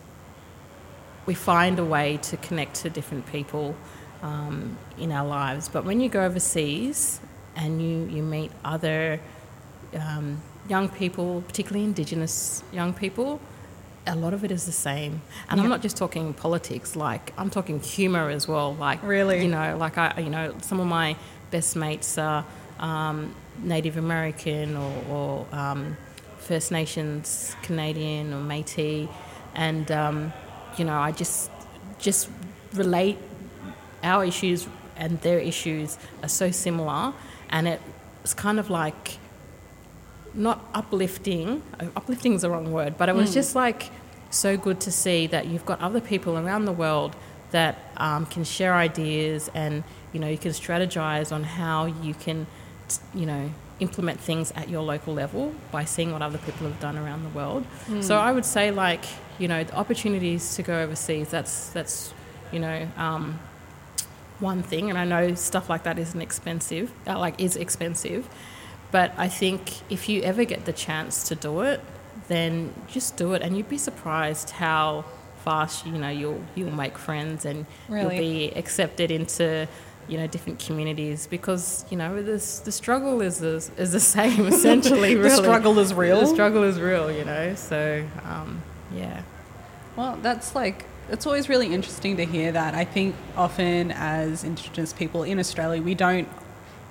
we 1.25 1.33
find 1.33 1.79
a 1.79 1.85
way 1.85 2.17
to 2.17 2.37
connect 2.37 2.75
to 2.75 2.89
different 2.89 3.25
people 3.31 3.75
um, 4.21 4.77
in 4.97 5.11
our 5.11 5.25
lives. 5.25 5.69
But 5.69 5.85
when 5.85 5.99
you 5.99 6.09
go 6.09 6.23
overseas 6.23 7.19
and 7.55 7.81
you 7.81 8.05
you 8.15 8.23
meet 8.23 8.51
other 8.63 9.19
um, 9.93 10.41
young 10.69 10.89
people, 10.89 11.43
particularly 11.47 11.85
Indigenous 11.85 12.63
young 12.71 12.93
people, 12.93 13.39
a 14.07 14.15
lot 14.15 14.33
of 14.33 14.43
it 14.43 14.51
is 14.51 14.65
the 14.65 14.71
same. 14.71 15.21
And 15.49 15.57
yeah. 15.57 15.63
I'm 15.63 15.69
not 15.69 15.81
just 15.81 15.97
talking 15.97 16.33
politics. 16.33 16.95
Like 16.95 17.33
I'm 17.37 17.49
talking 17.49 17.79
humour 17.79 18.29
as 18.29 18.47
well. 18.47 18.73
Like 18.75 19.01
really, 19.03 19.41
you 19.41 19.49
know, 19.49 19.77
like 19.77 19.97
I, 19.97 20.19
you 20.19 20.29
know, 20.29 20.55
some 20.61 20.79
of 20.79 20.87
my 20.87 21.15
best 21.51 21.75
mates 21.75 22.17
are 22.17 22.45
um, 22.79 23.33
Native 23.59 23.97
American 23.97 24.75
or, 24.75 25.03
or 25.09 25.47
um, 25.51 25.97
First 26.45 26.71
Nations, 26.71 27.55
Canadian 27.63 28.33
or 28.33 28.41
Métis, 28.41 29.09
and 29.55 29.91
um, 29.91 30.33
you 30.77 30.85
know, 30.85 30.97
I 30.97 31.11
just 31.11 31.49
just 31.97 32.29
relate 32.73 33.17
our 34.03 34.23
issues 34.23 34.67
and 34.95 35.19
their 35.21 35.39
issues 35.39 35.97
are 36.21 36.29
so 36.29 36.51
similar, 36.51 37.13
and 37.49 37.67
it's 38.23 38.33
kind 38.35 38.59
of 38.59 38.69
like 38.69 39.17
not 40.35 40.63
uplifting. 40.75 41.63
Uplifting 41.95 42.33
is 42.33 42.43
the 42.43 42.49
wrong 42.51 42.71
word, 42.71 42.95
but 42.95 43.09
it 43.09 43.15
was 43.15 43.31
mm. 43.31 43.33
just 43.33 43.55
like 43.55 43.89
so 44.29 44.55
good 44.55 44.79
to 44.81 44.91
see 44.91 45.25
that 45.27 45.47
you've 45.47 45.65
got 45.65 45.81
other 45.81 46.01
people 46.01 46.37
around 46.37 46.65
the 46.65 46.71
world 46.71 47.15
that 47.51 47.77
um, 47.97 48.25
can 48.27 48.43
share 48.43 48.75
ideas 48.75 49.49
and 49.53 49.83
you 50.13 50.19
know 50.19 50.27
you 50.27 50.37
can 50.37 50.51
strategize 50.51 51.31
on 51.31 51.43
how 51.43 51.85
you 51.85 52.13
can 52.13 52.45
you 53.13 53.25
know 53.25 53.49
implement 53.79 54.19
things 54.19 54.53
at 54.55 54.69
your 54.69 54.81
local 54.81 55.13
level 55.13 55.53
by 55.71 55.83
seeing 55.83 56.11
what 56.11 56.21
other 56.21 56.37
people 56.39 56.67
have 56.67 56.79
done 56.79 56.97
around 56.97 57.23
the 57.23 57.29
world. 57.29 57.65
Mm. 57.87 58.03
So 58.03 58.17
I 58.17 58.31
would 58.31 58.45
say 58.45 58.71
like 58.71 59.05
you 59.39 59.47
know 59.47 59.63
the 59.63 59.75
opportunities 59.75 60.55
to 60.55 60.63
go 60.63 60.81
overseas. 60.81 61.29
That's 61.29 61.69
that's 61.69 62.13
you 62.51 62.59
know 62.59 62.87
um, 62.97 63.39
one 64.39 64.63
thing, 64.63 64.89
and 64.89 64.97
I 64.97 65.05
know 65.05 65.35
stuff 65.35 65.69
like 65.69 65.83
that 65.83 65.99
isn't 65.99 66.21
expensive. 66.21 66.91
Uh, 67.05 67.19
like 67.19 67.39
is 67.39 67.55
expensive, 67.55 68.27
but 68.91 69.13
I 69.17 69.27
think 69.27 69.91
if 69.91 70.07
you 70.07 70.21
ever 70.21 70.45
get 70.45 70.65
the 70.65 70.73
chance 70.73 71.27
to 71.29 71.35
do 71.35 71.61
it, 71.61 71.81
then 72.27 72.73
just 72.87 73.17
do 73.17 73.33
it, 73.33 73.41
and 73.41 73.57
you'd 73.57 73.69
be 73.69 73.77
surprised 73.77 74.51
how 74.51 75.05
fast 75.43 75.85
you 75.85 75.91
know 75.91 76.09
you'll 76.09 76.41
you'll 76.55 76.71
make 76.71 76.97
friends 76.97 77.45
and 77.45 77.67
really? 77.87 78.01
you'll 78.01 78.49
be 78.49 78.57
accepted 78.57 79.11
into 79.11 79.67
you 80.07 80.17
know 80.17 80.27
different 80.27 80.59
communities 80.59 81.27
because 81.27 81.85
you 81.89 81.97
know 81.97 82.21
this 82.21 82.59
the 82.59 82.71
struggle 82.71 83.21
is 83.21 83.39
the, 83.39 83.55
is 83.77 83.91
the 83.91 83.99
same 83.99 84.45
essentially. 84.53 85.15
the 85.15 85.21
really. 85.21 85.35
struggle 85.35 85.79
is 85.79 85.93
real. 85.93 86.19
The 86.19 86.27
struggle 86.27 86.63
is 86.63 86.79
real, 86.79 87.11
you 87.11 87.25
know. 87.25 87.55
So 87.55 88.05
um, 88.23 88.61
yeah. 88.93 89.23
Well, 89.95 90.17
that's 90.21 90.55
like 90.55 90.85
it's 91.09 91.25
always 91.25 91.49
really 91.49 91.73
interesting 91.73 92.17
to 92.17 92.25
hear 92.25 92.51
that. 92.51 92.73
I 92.73 92.85
think 92.85 93.15
often 93.35 93.91
as 93.91 94.43
Indigenous 94.43 94.93
people 94.93 95.23
in 95.23 95.39
Australia, 95.39 95.81
we 95.81 95.95
don't 95.95 96.27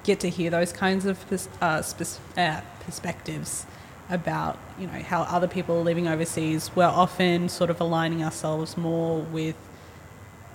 get 0.04 0.20
to 0.20 0.30
hear 0.30 0.50
those 0.50 0.72
kinds 0.72 1.06
of 1.06 1.18
uh, 1.60 1.82
spec- 1.82 2.20
uh, 2.36 2.60
perspectives 2.84 3.66
about 4.10 4.58
you 4.78 4.86
know 4.86 5.00
how 5.00 5.22
other 5.22 5.48
people 5.48 5.76
are 5.78 5.82
living 5.82 6.06
overseas. 6.08 6.70
We're 6.74 6.84
often 6.84 7.48
sort 7.48 7.70
of 7.70 7.80
aligning 7.80 8.22
ourselves 8.22 8.76
more 8.76 9.20
with 9.20 9.56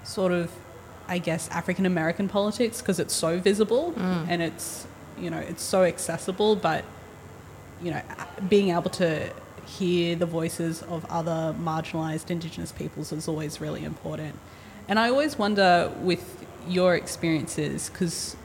sort 0.04 0.32
of, 0.32 0.52
I 1.10 1.18
guess, 1.18 1.50
African 1.50 1.86
American 1.86 2.30
politics 2.30 2.82
because 2.82 3.00
it's 3.00 3.14
so 3.14 3.40
visible 3.40 3.94
mm. 3.94 4.26
and 4.30 4.42
it's 4.42 4.88
you 5.20 5.30
know 5.30 5.40
it's 5.40 5.64
so 5.64 5.84
accessible, 5.84 6.56
but 6.56 6.86
you 7.82 7.92
know 7.92 8.02
being 8.48 8.70
able 8.70 8.92
to 8.92 9.34
hear 9.66 10.16
the 10.16 10.26
voices 10.26 10.82
of 10.84 11.06
other 11.10 11.56
marginalized 11.60 12.32
indigenous 12.32 12.72
peoples 12.72 13.12
is 13.12 13.28
always 13.28 13.60
really 13.60 13.84
important. 13.84 14.36
And 14.88 14.98
i 14.98 15.10
always 15.10 15.38
wonder 15.38 15.92
with 16.02 16.46
your 16.68 16.96
experiences 16.96 17.90
because 17.90 18.36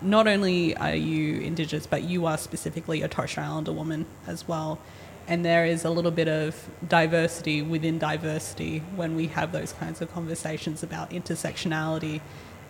not 0.00 0.26
only 0.26 0.76
are 0.76 0.94
you 0.94 1.40
indigenous 1.40 1.86
but 1.86 2.02
you 2.02 2.26
are 2.26 2.38
specifically 2.38 3.02
a 3.02 3.08
torres 3.08 3.30
strait 3.30 3.44
islander 3.44 3.72
woman 3.72 4.06
as 4.26 4.46
well 4.46 4.78
and 5.28 5.44
there 5.44 5.64
is 5.66 5.84
a 5.84 5.90
little 5.90 6.10
bit 6.10 6.26
of 6.26 6.68
diversity 6.88 7.62
within 7.62 7.98
diversity 7.98 8.80
when 8.96 9.14
we 9.14 9.28
have 9.28 9.52
those 9.52 9.72
kinds 9.74 10.00
of 10.00 10.12
conversations 10.12 10.82
about 10.82 11.10
intersectionality 11.10 12.20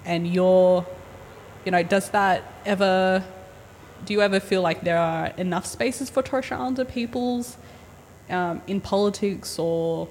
and 0.05 0.27
your 0.27 0.85
you 1.65 1.71
know 1.71 1.83
does 1.83 2.11
that 2.11 2.43
ever 2.67 3.25
do 4.05 4.13
you 4.13 4.21
ever 4.21 4.41
feel 4.41 4.61
like 4.61 4.83
there 4.83 4.99
are 4.99 5.29
enough 5.37 5.67
spaces 5.67 6.11
for 6.11 6.23
Torres 6.23 6.45
Strait 6.45 6.59
Islander 6.59 6.85
peoples 6.85 7.57
um, 8.31 8.61
in 8.67 8.81
politics 8.81 9.59
or 9.59 10.09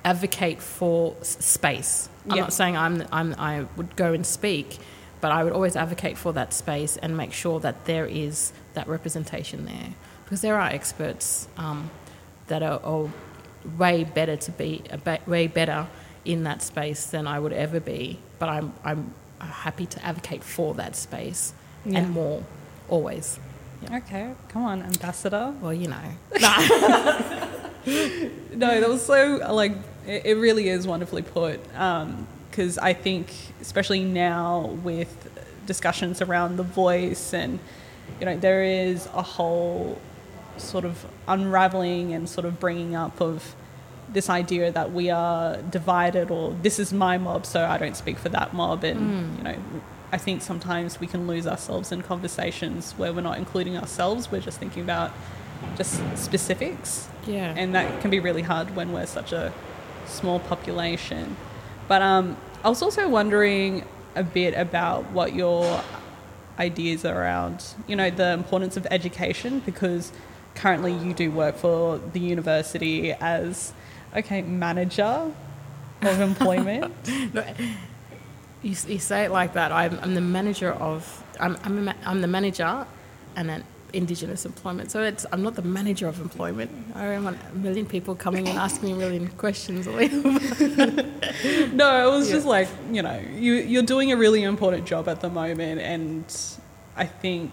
advocate 0.03 0.61
for 0.61 1.15
s- 1.21 1.37
space. 1.43 2.09
I'm 2.29 2.37
not 2.37 2.53
saying 2.53 2.75
I'm, 2.77 3.03
I'm, 3.11 3.35
I 3.37 3.65
would 3.75 3.95
go 3.95 4.13
and 4.13 4.25
speak, 4.25 4.77
but 5.21 5.31
I 5.31 5.43
would 5.43 5.53
always 5.53 5.75
advocate 5.75 6.17
for 6.17 6.33
that 6.33 6.53
space 6.53 6.97
and 6.97 7.15
make 7.17 7.33
sure 7.33 7.59
that 7.61 7.85
there 7.85 8.05
is 8.05 8.51
that 8.73 8.87
representation 8.87 9.65
there. 9.65 9.89
Because 10.23 10.41
there 10.41 10.59
are 10.59 10.67
experts 10.67 11.47
um, 11.57 11.89
that 12.47 12.61
are, 12.63 12.79
are 12.83 13.09
way 13.77 14.03
better 14.03 14.35
to 14.37 14.51
be, 14.51 14.83
way 15.27 15.47
better 15.47 15.87
in 16.25 16.43
that 16.43 16.61
space 16.61 17.05
than 17.07 17.27
I 17.27 17.39
would 17.39 17.53
ever 17.53 17.79
be. 17.79 18.19
But 18.39 18.49
I'm, 18.49 18.73
I'm 18.83 19.13
happy 19.39 19.85
to 19.85 20.03
advocate 20.05 20.43
for 20.43 20.73
that 20.75 20.95
space 20.95 21.53
Yeah. 21.85 21.99
and 21.99 22.11
more, 22.11 22.43
always. 22.89 23.39
Okay, 23.91 24.31
come 24.49 24.63
on, 24.63 24.81
ambassador. 24.81 25.53
Well, 25.61 25.73
you 25.73 25.87
know. 25.87 26.11
No, 27.87 28.79
that 28.81 28.89
was 28.89 29.05
so 29.05 29.35
like 29.53 29.73
it, 30.07 30.25
it 30.25 30.33
really 30.37 30.69
is 30.69 30.87
wonderfully 30.87 31.21
put. 31.21 31.59
Um, 31.77 32.25
because 32.49 32.77
I 32.77 32.93
think, 32.93 33.31
especially 33.61 34.03
now 34.03 34.67
with 34.81 35.29
discussions 35.67 36.21
around 36.21 36.55
the 36.57 36.63
voice, 36.63 37.33
and 37.33 37.59
you 38.19 38.25
know, 38.25 38.37
there 38.37 38.63
is 38.63 39.07
a 39.13 39.21
whole 39.21 39.99
sort 40.57 40.85
of 40.85 41.05
unraveling 41.27 42.13
and 42.13 42.27
sort 42.29 42.45
of 42.45 42.59
bringing 42.59 42.95
up 42.95 43.19
of 43.21 43.55
this 44.11 44.29
idea 44.29 44.71
that 44.71 44.91
we 44.93 45.09
are 45.09 45.57
divided, 45.57 46.31
or 46.31 46.55
this 46.61 46.79
is 46.79 46.93
my 46.93 47.17
mob, 47.17 47.45
so 47.45 47.65
I 47.65 47.77
don't 47.77 47.97
speak 47.97 48.17
for 48.17 48.29
that 48.29 48.53
mob, 48.53 48.83
and 48.83 49.37
you 49.37 49.43
know. 49.43 49.55
I 50.11 50.17
think 50.17 50.41
sometimes 50.43 50.99
we 50.99 51.07
can 51.07 51.27
lose 51.27 51.45
ourselves 51.45 51.91
in 51.91 52.01
conversations 52.01 52.93
where 52.93 53.11
we're 53.11 53.21
not 53.21 53.37
including 53.37 53.75
ourselves. 53.77 54.31
We're 54.31 54.39
just 54.39 54.59
thinking 54.59 54.83
about 54.83 55.11
just 55.75 55.99
specifics 56.17 57.09
Yeah. 57.25 57.53
and 57.57 57.73
that 57.75 57.99
can 58.01 58.11
be 58.11 58.19
really 58.21 58.43
hard 58.43 58.75
when 58.77 58.93
we're 58.93 59.07
such 59.07 59.33
a 59.33 59.51
small 60.05 60.39
population. 60.39 61.35
But 61.89 62.01
um, 62.01 62.37
I 62.63 62.69
was 62.69 62.81
also 62.81 63.09
wondering 63.09 63.83
a 64.15 64.23
bit 64.23 64.53
about 64.53 65.11
what 65.11 65.33
your 65.33 65.81
ideas 66.59 67.03
are 67.03 67.19
around, 67.19 67.65
you 67.87 67.95
know, 67.95 68.09
the 68.09 68.31
importance 68.31 68.77
of 68.77 68.87
education 68.91 69.61
because 69.65 70.13
currently 70.53 70.93
you 70.93 71.13
do 71.13 71.29
work 71.31 71.57
for 71.57 71.97
the 72.13 72.19
university 72.19 73.11
as, 73.13 73.73
okay, 74.15 74.41
manager 74.41 75.31
of 76.01 76.21
employment. 76.21 76.93
You, 78.63 78.73
you 78.87 78.97
say 78.97 79.25
it 79.25 79.31
like 79.31 79.53
that. 79.53 79.71
I'm, 79.71 79.99
I'm 80.01 80.15
the 80.15 80.21
manager 80.21 80.71
of. 80.71 81.23
I'm, 81.39 81.55
I'm, 81.63 81.87
a 81.87 81.95
I'm 82.03 82.21
the 82.21 82.27
manager, 82.27 82.87
and 83.35 83.51
an 83.51 83.63
Indigenous 83.93 84.43
employment. 84.43 84.89
So 84.89 85.03
it's. 85.03 85.23
I'm 85.31 85.43
not 85.43 85.53
the 85.53 85.61
manager 85.61 86.07
of 86.07 86.19
employment. 86.19 86.71
I 86.95 87.05
don't 87.05 87.23
want 87.23 87.37
a 87.53 87.55
million 87.55 87.85
people 87.85 88.15
coming 88.15 88.47
and 88.47 88.57
asking 88.57 88.89
me 88.89 88.93
a 88.93 88.95
million 88.95 89.27
questions. 89.37 89.85
no, 89.85 89.99
it 92.07 92.11
was 92.11 92.31
just 92.31 92.47
like 92.47 92.67
you 92.91 93.03
know 93.03 93.21
you 93.35 93.53
you're 93.53 93.83
doing 93.83 94.11
a 94.11 94.17
really 94.17 94.41
important 94.41 94.87
job 94.87 95.07
at 95.07 95.21
the 95.21 95.29
moment, 95.29 95.81
and 95.81 96.25
I 96.95 97.05
think 97.05 97.51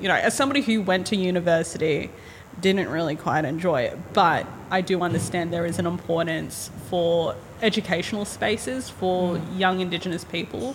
you 0.00 0.08
know 0.08 0.14
as 0.14 0.32
somebody 0.32 0.62
who 0.62 0.80
went 0.80 1.08
to 1.08 1.16
university, 1.16 2.10
didn't 2.58 2.88
really 2.88 3.16
quite 3.16 3.44
enjoy 3.44 3.82
it, 3.82 3.98
but 4.14 4.46
I 4.74 4.80
do 4.80 5.02
understand 5.02 5.52
there 5.52 5.66
is 5.66 5.78
an 5.78 5.86
importance 5.86 6.68
for 6.90 7.36
educational 7.62 8.24
spaces 8.24 8.90
for 8.90 9.40
young 9.56 9.78
Indigenous 9.78 10.24
people. 10.24 10.74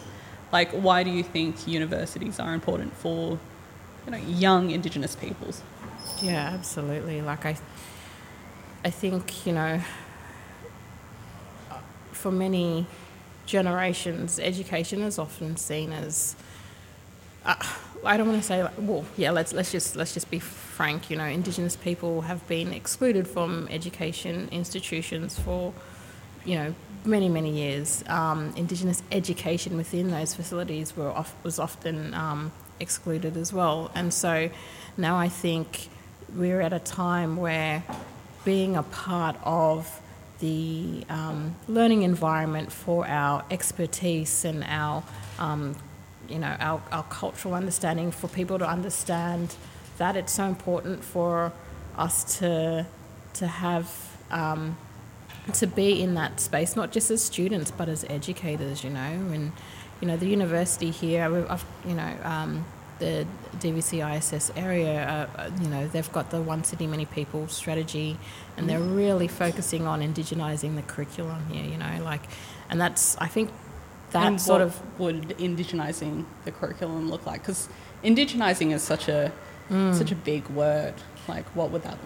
Like, 0.54 0.70
why 0.72 1.04
do 1.04 1.10
you 1.10 1.22
think 1.22 1.68
universities 1.68 2.40
are 2.40 2.54
important 2.54 2.96
for 2.96 3.38
you 4.06 4.12
know 4.14 4.18
young 4.46 4.72
Indigenous 4.72 5.18
peoples? 5.18 5.62
Yeah, 6.22 6.52
absolutely. 6.54 7.22
Like 7.22 7.46
I, 7.46 7.58
I 8.86 8.90
think 8.90 9.46
you 9.46 9.52
know, 9.52 9.82
for 12.14 12.32
many 12.32 12.86
generations, 13.46 14.40
education 14.40 15.02
is 15.02 15.20
often 15.20 15.58
seen 15.58 15.92
as. 15.92 16.38
Uh, 17.46 17.56
I 18.06 18.18
don't 18.18 18.28
want 18.28 18.42
to 18.42 18.48
say 18.48 18.68
well, 18.78 19.06
yeah. 19.18 19.32
Let's 19.32 19.54
let's 19.54 19.72
just 19.72 19.96
let's 19.96 20.14
just 20.14 20.30
be 20.32 20.40
frank. 20.40 21.10
You 21.10 21.18
know, 21.18 21.26
Indigenous 21.26 21.76
people 21.76 22.22
have 22.22 22.48
been 22.48 22.74
excluded 22.74 23.28
from 23.28 23.68
education 23.70 24.48
institutions 24.52 25.38
for, 25.38 25.74
you 26.46 26.56
know, 26.56 26.76
many 27.06 27.30
many 27.30 27.52
years. 27.52 28.04
Um, 28.08 28.54
Indigenous 28.56 29.04
education 29.12 29.78
within 29.78 30.12
those 30.12 30.34
facilities 30.34 30.96
were 30.96 31.10
off, 31.10 31.36
was 31.44 31.60
often 31.60 32.14
um, 32.14 32.52
excluded 32.80 33.36
as 33.38 33.52
well, 33.52 33.92
and 33.96 34.14
so 34.14 34.50
now 34.98 35.18
I 35.18 35.30
think 35.30 35.90
we're 36.36 36.62
at 36.62 36.74
a 36.74 36.80
time 36.80 37.38
where 37.38 37.84
being 38.46 38.76
a 38.76 38.84
part 38.84 39.36
of 39.44 40.02
the 40.40 41.04
um, 41.10 41.56
learning 41.68 42.04
environment 42.04 42.72
for 42.72 43.06
our 43.08 43.44
expertise 43.52 44.46
and 44.46 44.64
our, 44.64 45.04
um, 45.38 45.76
you 46.30 46.40
know, 46.40 46.56
our, 46.60 46.82
our 46.92 47.04
cultural 47.04 47.54
understanding, 47.54 48.12
for 48.12 48.28
people 48.28 48.60
to 48.60 48.68
understand 48.68 49.56
that 49.98 50.16
it's 50.16 50.34
so 50.34 50.46
important 50.46 51.04
for 51.04 51.52
us 51.98 52.40
to 52.40 52.86
to 53.34 53.48
have 53.48 54.18
um, 54.32 54.78
to 55.54 55.68
be 55.68 56.02
in 56.02 56.16
that 56.16 56.40
space, 56.40 56.76
not 56.76 56.92
just 56.92 57.12
as 57.12 57.24
students 57.24 57.72
but 57.72 57.90
as 57.90 58.06
educators, 58.10 58.84
you 58.84 58.90
know, 58.90 59.00
and 59.00 59.52
you 60.02 60.08
know 60.08 60.18
the 60.18 60.28
university 60.28 60.92
here, 60.92 61.24
I've, 61.50 61.66
you 61.86 61.94
know. 61.94 62.16
Um, 62.24 62.66
the 63.00 63.26
DVC 63.60 64.18
ISS 64.18 64.52
area, 64.56 65.30
uh, 65.38 65.50
you 65.62 65.70
know, 65.70 65.88
they've 65.88 66.12
got 66.12 66.30
the 66.30 66.42
One 66.42 66.64
Sydney, 66.64 66.86
many 66.86 67.06
people 67.06 67.48
strategy, 67.48 68.18
and 68.58 68.70
they're 68.70 68.80
really 68.80 69.28
focusing 69.28 69.88
on 69.88 70.02
indigenising 70.02 70.76
the 70.76 70.82
curriculum 70.82 71.48
here, 71.48 71.64
you 71.64 71.78
know, 71.78 72.04
like, 72.04 72.22
and 72.70 72.80
that's, 72.80 73.18
I 73.18 73.28
think, 73.28 73.52
that 74.12 74.26
and 74.26 74.42
sort 74.42 74.62
what 74.62 74.68
of. 74.68 75.00
would 75.00 75.30
indigenizing 75.38 76.26
the 76.46 76.52
curriculum 76.52 77.10
look 77.10 77.26
like? 77.26 77.42
Because 77.42 77.70
indigenizing 78.04 78.74
is 78.74 78.84
such 78.84 79.08
a 79.08 79.32
such 79.94 80.12
a 80.12 80.16
big 80.16 80.48
word. 80.50 80.96
Like, 81.28 81.46
what 81.56 81.70
would 81.70 81.84
that 81.84 81.98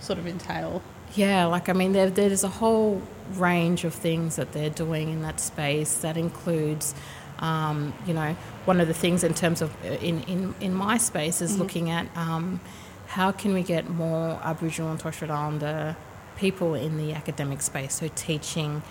sort 0.00 0.18
of 0.18 0.26
entail? 0.26 0.82
Yeah, 1.14 1.46
like 1.46 1.68
I 1.68 1.72
mean, 1.72 1.92
there, 1.92 2.10
there's 2.10 2.44
a 2.44 2.48
whole 2.48 3.00
range 3.34 3.84
of 3.84 3.94
things 3.94 4.36
that 4.36 4.52
they're 4.52 4.70
doing 4.70 5.10
in 5.10 5.22
that 5.22 5.40
space 5.40 5.98
that 5.98 6.16
includes, 6.16 6.94
um, 7.38 7.94
you 8.06 8.12
know, 8.12 8.36
one 8.66 8.80
of 8.80 8.88
the 8.88 8.94
things 8.94 9.24
in 9.24 9.32
terms 9.32 9.62
of 9.62 9.74
uh, 9.84 9.88
in, 9.88 10.22
in, 10.24 10.54
in 10.60 10.74
my 10.74 10.98
space 10.98 11.40
is 11.40 11.58
looking 11.58 11.90
at 11.90 12.06
um, 12.16 12.60
how 13.06 13.32
can 13.32 13.54
we 13.54 13.62
get 13.62 13.88
more 13.88 14.38
Aboriginal 14.42 14.90
and 14.90 15.00
Torres 15.00 15.16
Strait 15.16 15.30
Islander 15.30 15.96
people 16.36 16.74
in 16.74 16.98
the 16.98 17.14
academic 17.14 17.62
space, 17.62 17.94
so 17.94 18.08
teaching 18.14 18.82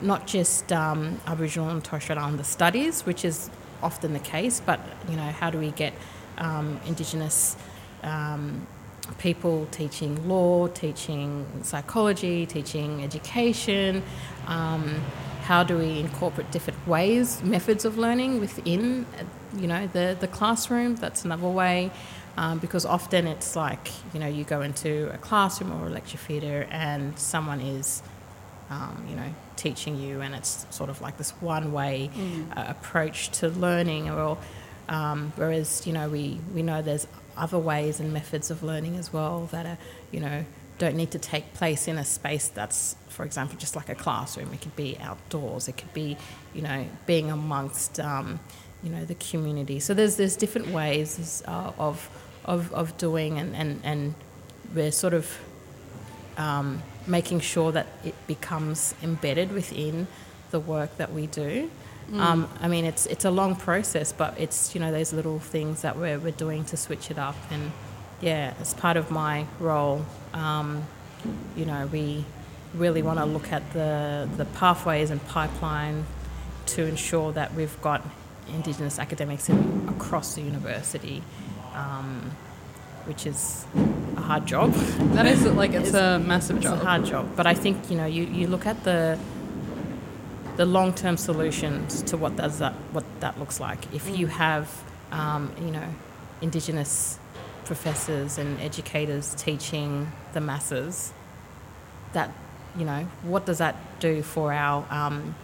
not 0.00 0.26
just 0.26 0.72
um, 0.72 1.20
Aboriginal 1.26 1.68
and 1.70 1.82
Torres 1.84 2.04
Strait 2.04 2.18
Islander 2.18 2.44
studies, 2.44 3.04
which 3.04 3.24
is 3.24 3.50
often 3.82 4.12
the 4.12 4.18
case, 4.20 4.60
but 4.64 4.80
you 5.08 5.16
know, 5.16 5.22
how 5.22 5.50
do 5.50 5.58
we 5.58 5.70
get 5.70 5.92
um, 6.38 6.80
Indigenous 6.86 7.56
um, 8.02 8.66
people 9.18 9.66
teaching 9.70 10.28
law, 10.28 10.68
teaching 10.68 11.46
psychology, 11.62 12.46
teaching 12.46 13.02
education. 13.02 14.02
Um, 14.46 15.02
how 15.44 15.64
do 15.64 15.78
we 15.78 16.00
incorporate 16.00 16.50
different 16.50 16.86
ways, 16.86 17.42
methods 17.42 17.86
of 17.86 17.96
learning 17.96 18.38
within, 18.38 19.06
you 19.56 19.66
know, 19.66 19.86
the, 19.86 20.16
the 20.20 20.28
classroom? 20.28 20.96
That's 20.96 21.24
another 21.24 21.48
way. 21.48 21.90
Um, 22.36 22.58
because 22.58 22.84
often 22.84 23.26
it's 23.26 23.56
like, 23.56 23.90
you 24.14 24.20
know, 24.20 24.28
you 24.28 24.44
go 24.44 24.60
into 24.60 25.12
a 25.12 25.18
classroom 25.18 25.72
or 25.72 25.86
a 25.86 25.90
lecture 25.90 26.18
theatre 26.18 26.68
and 26.70 27.18
someone 27.18 27.60
is, 27.60 28.00
um, 28.70 29.04
you 29.08 29.16
know, 29.16 29.34
teaching 29.58 30.00
you, 30.00 30.22
and 30.22 30.34
it's 30.34 30.66
sort 30.70 30.90
of 30.90 31.00
like 31.00 31.16
this 31.18 31.32
one 31.42 31.72
way 31.72 32.10
uh, 32.56 32.64
approach 32.68 33.28
to 33.40 33.48
learning. 33.48 34.08
Or, 34.08 34.38
um, 34.88 35.32
whereas, 35.36 35.86
you 35.86 35.92
know, 35.92 36.08
we, 36.08 36.40
we 36.54 36.62
know 36.62 36.80
there's 36.80 37.06
other 37.36 37.58
ways 37.58 38.00
and 38.00 38.12
methods 38.12 38.50
of 38.50 38.62
learning 38.62 38.96
as 38.96 39.12
well 39.12 39.48
that 39.52 39.66
are, 39.66 39.78
you 40.10 40.20
know, 40.20 40.44
don't 40.78 40.96
need 40.96 41.10
to 41.10 41.18
take 41.18 41.52
place 41.54 41.88
in 41.88 41.98
a 41.98 42.04
space 42.04 42.48
that's, 42.48 42.96
for 43.08 43.24
example, 43.24 43.58
just 43.58 43.74
like 43.76 43.88
a 43.88 43.94
classroom. 43.94 44.52
It 44.52 44.60
could 44.60 44.76
be 44.76 44.96
outdoors. 45.00 45.68
It 45.68 45.76
could 45.76 45.92
be, 45.92 46.16
you 46.54 46.62
know, 46.62 46.86
being 47.04 47.30
amongst, 47.30 47.98
um, 48.00 48.38
you 48.82 48.90
know, 48.90 49.04
the 49.04 49.16
community. 49.16 49.80
So 49.80 49.92
there's 49.92 50.16
there's 50.16 50.36
different 50.36 50.68
ways 50.68 51.42
uh, 51.48 51.72
of, 51.78 52.08
of 52.44 52.72
of 52.72 52.96
doing, 52.96 53.38
and 53.40 53.56
and 53.56 53.80
and 53.82 54.14
we're 54.72 54.92
sort 54.92 55.14
of 55.14 55.36
um, 56.36 56.80
making 57.06 57.40
sure 57.40 57.72
that 57.72 57.86
it 58.04 58.14
becomes 58.26 58.94
embedded 59.02 59.52
within 59.52 60.06
the 60.50 60.60
work 60.60 60.96
that 60.96 61.12
we 61.12 61.26
do. 61.26 61.70
Um, 62.14 62.48
I 62.62 62.68
mean, 62.68 62.86
it's 62.86 63.04
it's 63.06 63.26
a 63.26 63.30
long 63.30 63.54
process, 63.54 64.12
but 64.12 64.34
it's 64.38 64.74
you 64.74 64.80
know 64.80 64.90
those 64.90 65.12
little 65.12 65.38
things 65.38 65.82
that 65.82 65.98
we're 65.98 66.18
we're 66.18 66.32
doing 66.32 66.64
to 66.66 66.76
switch 66.76 67.10
it 67.10 67.18
up, 67.18 67.36
and 67.50 67.70
yeah, 68.22 68.54
as 68.60 68.72
part 68.72 68.96
of 68.96 69.10
my 69.10 69.46
role, 69.60 70.06
um, 70.32 70.84
you 71.54 71.66
know, 71.66 71.86
we 71.92 72.24
really 72.72 73.02
want 73.02 73.18
to 73.18 73.26
look 73.26 73.52
at 73.52 73.72
the 73.74 74.26
the 74.38 74.46
pathways 74.46 75.10
and 75.10 75.24
pipeline 75.28 76.06
to 76.66 76.86
ensure 76.86 77.32
that 77.32 77.54
we've 77.54 77.80
got 77.82 78.02
Indigenous 78.54 78.98
academics 78.98 79.50
in, 79.50 79.86
across 79.90 80.34
the 80.34 80.40
university, 80.40 81.22
um, 81.74 82.30
which 83.08 83.26
is 83.26 83.66
a 84.16 84.20
hard 84.20 84.46
job. 84.46 84.72
That 85.14 85.26
is 85.26 85.44
like 85.44 85.72
it's, 85.72 85.94
a 85.94 86.18
massive 86.18 86.56
It's 86.58 86.66
job. 86.66 86.80
a 86.80 86.84
hard 86.84 87.04
job, 87.06 87.26
but 87.34 87.46
I 87.46 87.54
think 87.54 87.90
you 87.90 87.96
know 87.96 88.06
you, 88.06 88.24
you 88.24 88.46
look 88.46 88.66
at 88.66 88.84
the 88.84 89.18
the 90.56 90.66
long 90.66 90.92
term 90.92 91.16
solutions 91.16 92.02
to 92.02 92.16
what 92.16 92.36
does 92.36 92.58
that 92.58 92.74
what 92.92 93.04
that 93.20 93.38
looks 93.38 93.58
like. 93.60 93.92
If 93.94 94.16
you 94.18 94.26
have 94.26 94.68
um, 95.10 95.50
you 95.60 95.70
know 95.70 95.88
Indigenous 96.42 97.18
professors 97.64 98.38
and 98.38 98.60
educators 98.60 99.34
teaching 99.34 100.12
the 100.34 100.40
masses, 100.40 101.12
that 102.12 102.30
you 102.78 102.84
know 102.84 103.06
what 103.22 103.46
does 103.46 103.58
that 103.58 103.74
do 104.00 104.22
for 104.22 104.52
our 104.52 104.86
um, 104.90 105.34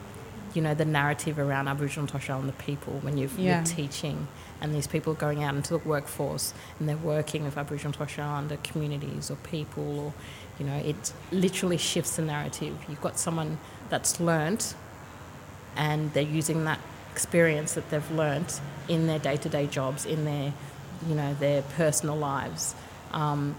you 0.54 0.62
know 0.62 0.72
the 0.74 0.84
narrative 0.84 1.38
around 1.38 1.68
Aboriginal 1.68 2.02
and 2.04 2.08
Torres 2.08 2.22
Strait 2.24 2.34
Islander 2.36 2.52
people 2.58 2.94
when 3.02 3.18
you've, 3.18 3.38
Yeah. 3.38 3.56
you're 3.56 3.64
teaching 3.66 4.28
and 4.60 4.74
these 4.74 4.86
people 4.86 5.12
are 5.12 5.16
going 5.16 5.42
out 5.44 5.54
into 5.54 5.70
the 5.76 5.78
workforce 5.88 6.54
and 6.78 6.88
they're 6.88 6.96
working 6.96 7.44
with 7.44 7.58
Aboriginal 7.58 7.88
and 7.88 7.94
Torres 7.94 8.10
Strait 8.12 8.24
Islander 8.24 8.56
communities 8.62 9.30
or 9.30 9.36
people 9.36 9.98
or 10.00 10.12
you 10.58 10.64
know 10.66 10.76
it 10.76 11.12
literally 11.32 11.76
shifts 11.76 12.16
the 12.16 12.22
narrative. 12.22 12.76
You've 12.88 13.00
got 13.02 13.18
someone 13.18 13.58
that's 13.90 14.20
learnt 14.20 14.74
and 15.76 16.12
they're 16.12 16.22
using 16.22 16.64
that 16.64 16.78
experience 17.12 17.74
that 17.74 17.90
they've 17.90 18.10
learnt 18.12 18.60
in 18.88 19.06
their 19.06 19.18
day-to-day 19.18 19.66
jobs, 19.68 20.04
in 20.04 20.24
their, 20.24 20.52
you 21.08 21.14
know, 21.14 21.34
their 21.34 21.62
personal 21.62 22.16
lives. 22.16 22.74
Um, 23.12 23.54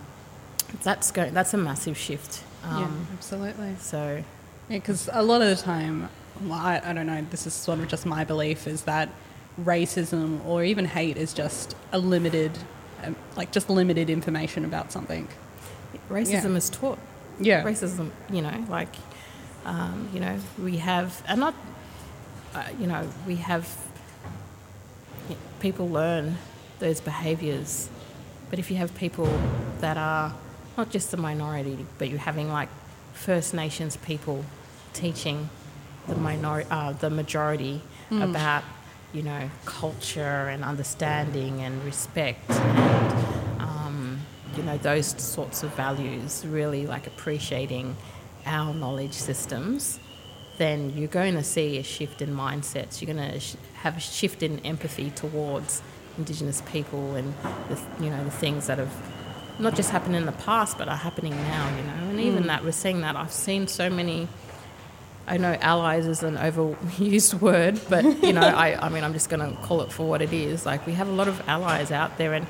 that's 0.83 1.11
go- 1.11 1.29
That's 1.29 1.53
a 1.53 1.57
massive 1.57 1.97
shift. 1.97 2.41
yeah, 2.63 2.77
Um, 2.85 3.07
absolutely. 3.13 3.75
So 3.79 4.23
Yeah, 4.69 4.77
because 4.77 5.09
a 5.11 5.21
lot 5.23 5.41
of 5.41 5.49
the 5.55 5.61
time, 5.61 6.09
well, 6.41 6.53
I, 6.53 6.81
I 6.83 6.93
don't 6.93 7.07
know, 7.07 7.25
this 7.29 7.47
is 7.47 7.53
sort 7.53 7.79
of 7.79 7.87
just 7.87 8.05
my 8.05 8.23
belief, 8.23 8.67
is 8.67 8.83
that 8.83 9.09
racism 9.61 10.43
or 10.45 10.63
even 10.63 10.85
hate 10.85 11.17
is 11.17 11.33
just 11.33 11.75
a 11.91 11.99
limited, 11.99 12.51
um, 13.03 13.15
like 13.35 13.51
just 13.51 13.69
limited 13.69 14.09
information 14.09 14.65
about 14.65 14.91
something. 14.91 15.27
racism 16.09 16.55
is 16.55 16.69
taught. 16.69 16.99
Yeah. 17.39 17.63
Racism, 17.63 18.11
you 18.31 18.41
know, 18.41 18.65
like, 18.69 18.93
um, 19.65 20.09
you 20.13 20.19
know, 20.19 20.39
we 20.61 20.77
have, 20.77 21.23
and 21.27 21.39
not, 21.39 21.55
uh, 22.53 22.67
you 22.79 22.87
know, 22.87 23.07
we 23.27 23.37
have 23.37 23.67
people 25.59 25.89
learn 25.89 26.37
those 26.79 27.01
behaviours, 27.01 27.89
but 28.49 28.59
if 28.59 28.69
you 28.69 28.77
have 28.77 28.93
people 28.95 29.39
that 29.79 29.97
are 29.97 30.33
not 30.77 30.89
just 30.89 31.11
the 31.11 31.17
minority, 31.17 31.85
but 31.97 32.09
you're 32.09 32.19
having 32.19 32.51
like 32.51 32.69
First 33.13 33.53
Nations 33.53 33.97
people 33.97 34.45
teaching 34.93 35.49
the 36.07 36.15
minority, 36.15 36.67
uh, 36.71 36.93
the 36.93 37.09
majority 37.09 37.81
about, 38.11 38.63
you 39.13 39.23
know, 39.23 39.49
culture 39.65 40.21
and 40.49 40.63
understanding 40.63 41.61
and 41.61 41.83
respect 41.83 42.49
and 42.51 43.61
um, 43.61 44.19
you 44.55 44.63
know 44.63 44.77
those 44.77 45.07
sorts 45.21 45.63
of 45.63 45.73
values. 45.75 46.45
Really 46.45 46.85
like 46.85 47.07
appreciating 47.07 47.95
our 48.45 48.73
knowledge 48.73 49.13
systems. 49.13 49.99
Then 50.57 50.93
you're 50.95 51.09
going 51.09 51.35
to 51.35 51.43
see 51.43 51.77
a 51.79 51.83
shift 51.83 52.21
in 52.21 52.33
mindsets. 52.33 53.01
You're 53.01 53.13
going 53.13 53.31
to 53.31 53.39
sh- 53.39 53.55
have 53.81 53.97
a 53.97 53.99
shift 53.99 54.41
in 54.43 54.59
empathy 54.59 55.09
towards 55.09 55.81
Indigenous 56.17 56.61
people 56.71 57.15
and 57.15 57.33
the, 57.69 58.03
you 58.03 58.09
know 58.09 58.23
the 58.23 58.31
things 58.31 58.67
that 58.67 58.77
have 58.77 58.93
not 59.59 59.75
just 59.75 59.89
happened 59.89 60.15
in 60.15 60.25
the 60.25 60.31
past, 60.33 60.77
but 60.77 60.87
are 60.87 60.95
happening 60.95 61.35
now. 61.35 61.69
You 61.75 61.83
know, 61.83 62.09
and 62.11 62.19
even 62.21 62.47
that 62.47 62.63
we're 62.63 62.71
seeing 62.71 63.01
that. 63.01 63.15
I've 63.15 63.31
seen 63.33 63.67
so 63.67 63.89
many. 63.89 64.27
I 65.27 65.37
know 65.37 65.53
allies 65.59 66.05
is 66.05 66.21
an 66.23 66.37
overused 66.37 67.33
word, 67.41 67.79
but 67.89 68.03
you 68.23 68.33
know, 68.33 68.41
I, 68.41 68.85
I 68.85 68.89
mean, 68.89 69.03
I'm 69.03 69.13
just 69.13 69.29
going 69.29 69.39
to 69.39 69.59
call 69.61 69.81
it 69.81 69.91
for 69.91 70.07
what 70.07 70.21
it 70.21 70.31
is. 70.33 70.65
Like 70.65 70.85
we 70.85 70.93
have 70.93 71.07
a 71.07 71.11
lot 71.11 71.27
of 71.27 71.41
allies 71.47 71.91
out 71.91 72.17
there, 72.17 72.33
and 72.33 72.45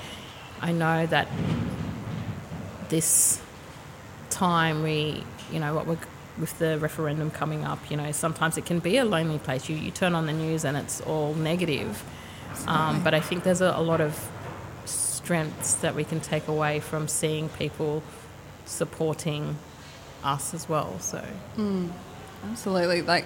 I 0.61 0.71
know 0.71 1.05
that 1.05 1.27
this 2.89 3.41
time, 4.29 4.83
we, 4.83 5.23
you 5.51 5.59
know, 5.59 5.73
what 5.73 5.87
we're 5.87 5.97
with 6.37 6.57
the 6.59 6.77
referendum 6.79 7.31
coming 7.31 7.63
up, 7.63 7.79
you 7.89 7.97
know, 7.97 8.11
sometimes 8.11 8.57
it 8.57 8.65
can 8.65 8.79
be 8.79 8.97
a 8.97 9.05
lonely 9.05 9.39
place. 9.39 9.69
You, 9.69 9.75
you 9.77 9.91
turn 9.91 10.15
on 10.15 10.25
the 10.25 10.33
news 10.33 10.65
and 10.65 10.75
it's 10.75 10.99
all 11.01 11.33
negative. 11.33 12.03
Um, 12.67 13.03
but 13.03 13.13
I 13.13 13.19
think 13.19 13.43
there's 13.43 13.61
a, 13.61 13.73
a 13.75 13.81
lot 13.81 14.01
of 14.01 14.29
strengths 14.85 15.75
that 15.75 15.95
we 15.95 16.03
can 16.03 16.19
take 16.19 16.47
away 16.47 16.79
from 16.79 17.07
seeing 17.07 17.49
people 17.49 18.03
supporting 18.65 19.57
us 20.23 20.53
as 20.53 20.67
well. 20.67 20.99
So, 20.99 21.23
Absolutely. 22.51 23.01
Like, 23.01 23.25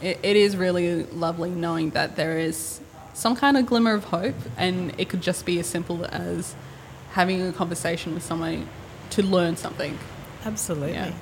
it, 0.00 0.18
it 0.22 0.36
is 0.36 0.56
really 0.56 1.04
lovely 1.04 1.50
knowing 1.50 1.90
that 1.90 2.16
there 2.16 2.38
is 2.38 2.80
some 3.14 3.36
kind 3.36 3.56
of 3.56 3.66
glimmer 3.66 3.94
of 3.94 4.04
hope, 4.04 4.34
and 4.56 4.92
it 4.98 5.08
could 5.08 5.22
just 5.22 5.46
be 5.46 5.58
as 5.60 5.66
simple 5.66 6.04
as 6.06 6.54
having 7.12 7.40
a 7.42 7.52
conversation 7.52 8.14
with 8.14 8.22
someone 8.24 8.68
to 9.10 9.22
learn 9.22 9.56
something. 9.56 9.98
absolutely. 10.44 10.92
Yeah. 10.92 11.12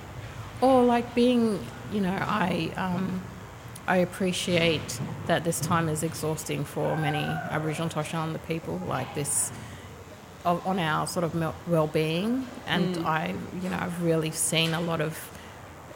Or 0.60 0.84
like 0.84 1.14
being, 1.14 1.58
you 1.92 2.00
know, 2.00 2.16
I 2.18 2.72
um, 2.76 3.22
I 3.86 3.96
appreciate 3.96 5.00
that 5.26 5.44
this 5.44 5.58
time 5.60 5.88
is 5.88 6.02
exhausting 6.02 6.64
for 6.64 6.96
many 6.96 7.18
Aboriginal 7.18 7.84
and 7.84 7.90
Torres 7.90 8.06
Strait 8.06 8.20
Islander 8.20 8.38
people, 8.46 8.80
like 8.86 9.12
this 9.14 9.50
on 10.44 10.78
our 10.78 11.06
sort 11.06 11.24
of 11.24 11.34
well-being, 11.68 12.46
and 12.66 12.96
I, 13.06 13.34
you 13.62 13.68
know, 13.68 13.78
I've 13.78 14.02
really 14.02 14.32
seen 14.32 14.74
a 14.74 14.80
lot 14.80 15.00
of 15.00 15.16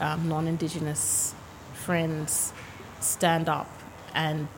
um, 0.01 0.29
non-Indigenous 0.29 1.35
friends 1.75 2.53
stand 3.01 3.49
up 3.49 3.69
and 4.15 4.49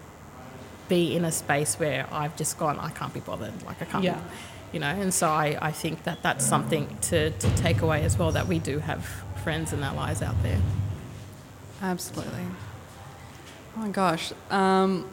be 0.89 1.15
in 1.15 1.25
a 1.25 1.33
space 1.33 1.75
where 1.79 2.07
I've 2.11 2.37
just 2.37 2.59
gone, 2.59 2.79
I 2.79 2.91
can't 2.91 3.13
be 3.13 3.21
bothered, 3.21 3.63
like 3.65 3.83
I 3.83 3.85
can't, 3.85 4.05
Yeah. 4.05 4.21
you 4.73 4.81
know, 4.81 4.87
and 4.87 5.13
so 5.13 5.29
I, 5.29 5.59
I 5.61 5.73
think 5.73 6.05
that 6.05 6.23
that's 6.23 6.47
something 6.47 6.97
to, 7.03 7.31
to 7.31 7.57
take 7.57 7.83
away 7.83 8.05
as 8.05 8.17
well, 8.19 8.33
that 8.33 8.47
we 8.49 8.59
do 8.59 8.79
have 8.79 9.05
friends 9.43 9.73
and 9.73 9.85
allies 9.85 10.23
out 10.23 10.43
there. 10.43 10.61
Absolutely. 11.83 12.47
Oh 13.77 13.81
my 13.81 13.89
gosh. 13.89 14.33
Um, 14.51 15.05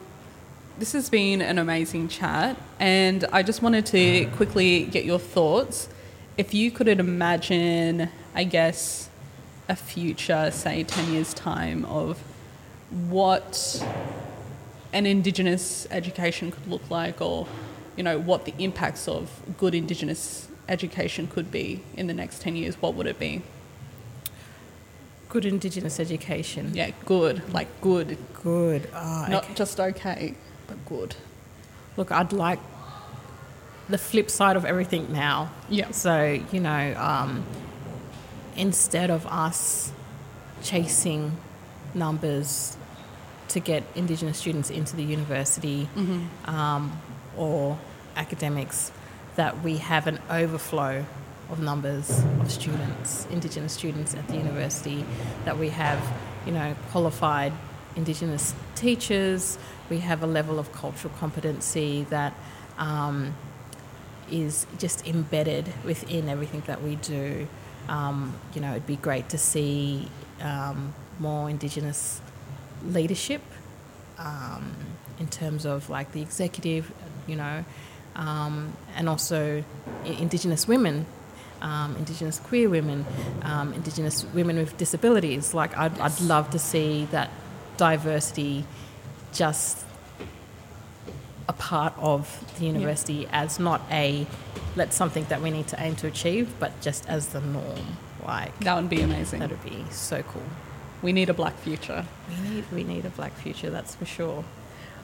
this 0.78 0.92
has 0.92 1.08
been 1.08 1.40
an 1.42 1.58
amazing 1.58 2.08
chat, 2.08 2.56
and 2.80 3.24
I 3.32 3.42
just 3.42 3.62
wanted 3.62 3.86
to 3.86 4.26
quickly 4.36 4.84
get 4.84 5.04
your 5.04 5.18
thoughts. 5.18 5.88
If 6.36 6.52
you 6.52 6.70
could 6.70 6.88
imagine, 6.88 8.08
I 8.34 8.44
guess, 8.44 9.08
a 9.68 9.76
future, 9.76 10.50
say 10.50 10.84
10 10.84 11.12
years' 11.12 11.34
time, 11.34 11.84
of 11.86 12.18
what 13.08 13.84
an 14.92 15.06
Indigenous 15.06 15.86
education 15.90 16.50
could 16.50 16.66
look 16.68 16.88
like, 16.90 17.20
or, 17.20 17.46
you 17.96 18.02
know, 18.02 18.18
what 18.18 18.44
the 18.44 18.54
impacts 18.58 19.08
of 19.08 19.30
good 19.58 19.74
Indigenous 19.74 20.48
education 20.68 21.26
could 21.26 21.50
be 21.50 21.82
in 21.96 22.06
the 22.06 22.14
next 22.14 22.40
10 22.42 22.56
years, 22.56 22.76
what 22.80 22.94
would 22.94 23.06
it 23.06 23.18
be? 23.18 23.42
Good 25.28 25.44
Indigenous 25.44 25.98
education. 25.98 26.70
Yeah, 26.74 26.90
good, 27.04 27.42
like 27.52 27.68
good, 27.80 28.16
Good. 28.46 28.88
Oh, 28.94 29.26
not 29.28 29.42
okay. 29.42 29.54
just 29.54 29.80
okay, 29.80 30.34
but 30.68 30.76
good. 30.86 31.16
Look, 31.96 32.12
I'd 32.12 32.32
like 32.32 32.60
the 33.88 33.98
flip 33.98 34.30
side 34.30 34.54
of 34.56 34.64
everything 34.64 35.12
now. 35.12 35.50
Yeah. 35.68 35.90
So, 35.90 36.40
you 36.52 36.60
know, 36.60 36.94
um, 36.96 37.44
instead 38.56 39.10
of 39.10 39.26
us 39.26 39.92
chasing 40.62 41.36
numbers 41.94 42.76
to 43.48 43.60
get 43.60 43.84
Indigenous 43.94 44.38
students 44.38 44.70
into 44.70 44.96
the 44.96 45.04
university 45.04 45.88
um, 46.46 47.00
or 47.36 47.78
academics, 48.16 48.90
that 49.36 49.62
we 49.62 49.76
have 49.76 50.06
an 50.06 50.18
overflow 50.30 51.04
of 51.50 51.60
numbers 51.60 52.24
of 52.40 52.50
students, 52.50 53.26
Indigenous 53.30 53.72
students 53.72 54.14
at 54.14 54.26
the 54.28 54.36
university, 54.36 55.04
that 55.44 55.58
we 55.58 55.68
have, 55.68 56.00
you 56.44 56.52
know, 56.52 56.74
qualified 56.90 57.52
Indigenous 57.94 58.54
teachers, 58.74 59.58
we 59.88 60.00
have 60.00 60.22
a 60.22 60.26
level 60.26 60.58
of 60.58 60.72
cultural 60.72 61.12
competency 61.18 62.04
that 62.10 62.34
um, 62.78 63.34
is 64.30 64.66
just 64.78 65.06
embedded 65.06 65.72
within 65.84 66.28
everything 66.28 66.62
that 66.66 66.82
we 66.82 66.96
do. 66.96 67.46
Um, 67.88 68.34
you 68.54 68.60
know, 68.60 68.72
it'd 68.72 68.86
be 68.86 68.96
great 68.96 69.28
to 69.30 69.38
see 69.38 70.08
um, 70.40 70.94
more 71.18 71.48
Indigenous 71.48 72.20
leadership 72.84 73.42
um, 74.18 74.74
in 75.18 75.28
terms 75.28 75.64
of 75.64 75.88
like 75.88 76.12
the 76.12 76.22
executive, 76.22 76.92
you 77.26 77.36
know, 77.36 77.64
um, 78.16 78.72
and 78.96 79.08
also 79.08 79.64
Indigenous 80.04 80.66
women. 80.68 81.06
Um, 81.62 81.96
Indigenous 81.96 82.38
queer 82.38 82.68
women, 82.68 83.06
um, 83.40 83.72
Indigenous 83.72 84.26
women 84.34 84.56
with 84.56 84.76
disabilities. 84.76 85.54
Like, 85.54 85.74
I'd, 85.76 85.98
I'd 85.98 86.20
love 86.20 86.50
to 86.50 86.58
see 86.58 87.06
that 87.12 87.30
diversity 87.78 88.66
just 89.32 89.85
a 91.48 91.52
part 91.52 91.92
of 91.98 92.44
the 92.58 92.66
university 92.66 93.28
as 93.30 93.58
not 93.58 93.80
a 93.90 94.26
let's 94.74 94.96
something 94.96 95.24
that 95.26 95.40
we 95.40 95.50
need 95.50 95.68
to 95.68 95.80
aim 95.80 95.94
to 95.96 96.06
achieve, 96.06 96.52
but 96.58 96.78
just 96.80 97.08
as 97.08 97.28
the 97.28 97.40
norm. 97.40 97.96
Like 98.26 98.58
That 98.60 98.74
would 98.76 98.90
be 98.90 99.00
amazing. 99.02 99.38
that 99.40 99.50
would 99.50 99.62
be 99.64 99.84
so 99.90 100.22
cool. 100.22 100.42
We 101.02 101.12
need 101.12 101.28
a 101.30 101.34
black 101.34 101.56
future. 101.58 102.04
We 102.28 102.48
need 102.50 102.64
we 102.72 102.84
need 102.84 103.04
a 103.04 103.10
black 103.10 103.34
future, 103.34 103.70
that's 103.70 103.94
for 103.94 104.04
sure. 104.04 104.44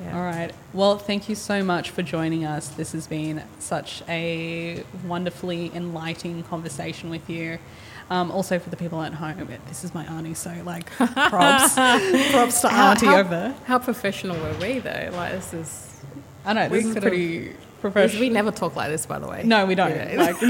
Yeah. 0.01 0.17
All 0.17 0.23
right. 0.25 0.51
Well, 0.73 0.99
thank 0.99 1.29
you 1.29 1.35
so 1.37 1.63
much 1.63 1.91
for 1.91 2.03
joining 2.03 2.45
us. 2.45 2.69
This 2.69 2.91
has 2.93 3.07
been 3.07 3.43
such 3.61 4.03
a 4.09 4.83
wonderfully 5.07 5.71
enlightening 5.75 6.43
conversation 6.45 7.09
with 7.11 7.29
you. 7.31 7.59
Um, 8.11 8.33
also, 8.33 8.59
for 8.59 8.69
the 8.71 8.77
people 8.77 9.01
at 9.03 9.15
home, 9.15 9.47
this 9.69 9.85
is 9.85 9.95
my 9.95 10.05
auntie, 10.07 10.35
so 10.35 10.51
like 10.65 10.91
props, 10.97 11.75
props 12.33 12.61
to 12.63 12.73
auntie 12.73 13.07
how- 13.07 13.19
over 13.19 13.29
there. 13.31 13.55
How 13.67 13.79
professional 13.79 14.37
were 14.41 14.55
we 14.61 14.81
though? 14.81 15.11
Like 15.13 15.33
this 15.33 15.55
is 15.55 15.92
I 16.45 16.53
know 16.53 16.69
we 16.69 16.79
this 16.79 16.87
is 16.87 16.99
pretty 16.99 17.39
this- 17.49 17.57
professional. 17.81 18.21
we 18.21 18.29
never 18.31 18.51
talk 18.51 18.77
like 18.77 18.91
this 18.91 19.07
by 19.07 19.19
the 19.19 19.29
way. 19.29 19.43
No, 19.45 19.67
we 19.67 19.75
don't. 19.75 19.91
Yeah. 19.91 20.15
Like, 20.17 20.37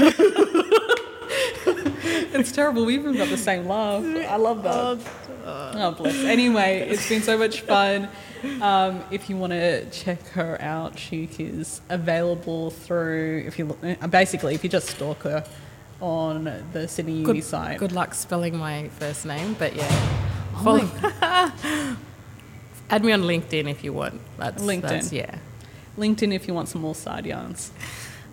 it's 2.33 2.51
terrible. 2.51 2.85
We 2.85 2.95
even 2.95 3.15
got 3.15 3.29
the 3.29 3.37
same 3.37 3.67
laugh. 3.67 4.03
I 4.03 4.35
love 4.35 4.63
that. 4.63 4.99
Oh, 5.45 5.91
bless. 5.97 6.15
Anyway, 6.23 6.87
it's 6.89 7.07
been 7.09 7.21
so 7.21 7.37
much 7.37 7.61
fun. 7.61 8.07
Um, 8.61 9.03
if 9.11 9.29
you 9.29 9.37
want 9.37 9.51
to 9.53 9.89
check 9.89 10.21
her 10.29 10.57
out, 10.61 10.97
she 10.99 11.29
is 11.39 11.81
available 11.89 12.71
through. 12.71 13.43
If 13.47 13.57
you 13.59 13.77
uh, 14.01 14.07
basically, 14.07 14.53
if 14.55 14.63
you 14.63 14.69
just 14.69 14.89
stalk 14.89 15.19
her 15.23 15.45
on 16.01 16.43
the 16.73 16.87
Sydney 16.87 17.13
Uni 17.19 17.25
good, 17.25 17.43
site. 17.43 17.79
good 17.79 17.91
luck 17.93 18.13
spelling 18.13 18.57
my 18.57 18.89
first 18.99 19.25
name, 19.25 19.55
but 19.57 19.75
yeah. 19.75 19.87
Oh 20.55 20.63
Follow- 20.63 20.89
Add 22.89 23.03
me 23.03 23.11
on 23.13 23.21
LinkedIn 23.21 23.69
if 23.69 23.83
you 23.83 23.93
want. 23.93 24.19
That's 24.37 24.61
LinkedIn. 24.61 24.81
That's, 24.81 25.13
yeah. 25.13 25.35
LinkedIn 25.97 26.33
if 26.33 26.47
you 26.47 26.53
want 26.53 26.69
some 26.69 26.81
more 26.81 26.95
side 26.95 27.25
yarns. 27.25 27.71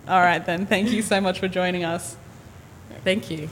All 0.07 0.19
right, 0.19 0.43
then. 0.43 0.65
Thank 0.65 0.91
you 0.91 1.01
so 1.01 1.21
much 1.21 1.39
for 1.39 1.47
joining 1.47 1.83
us. 1.83 2.15
Thank 3.03 3.29
you. 3.29 3.49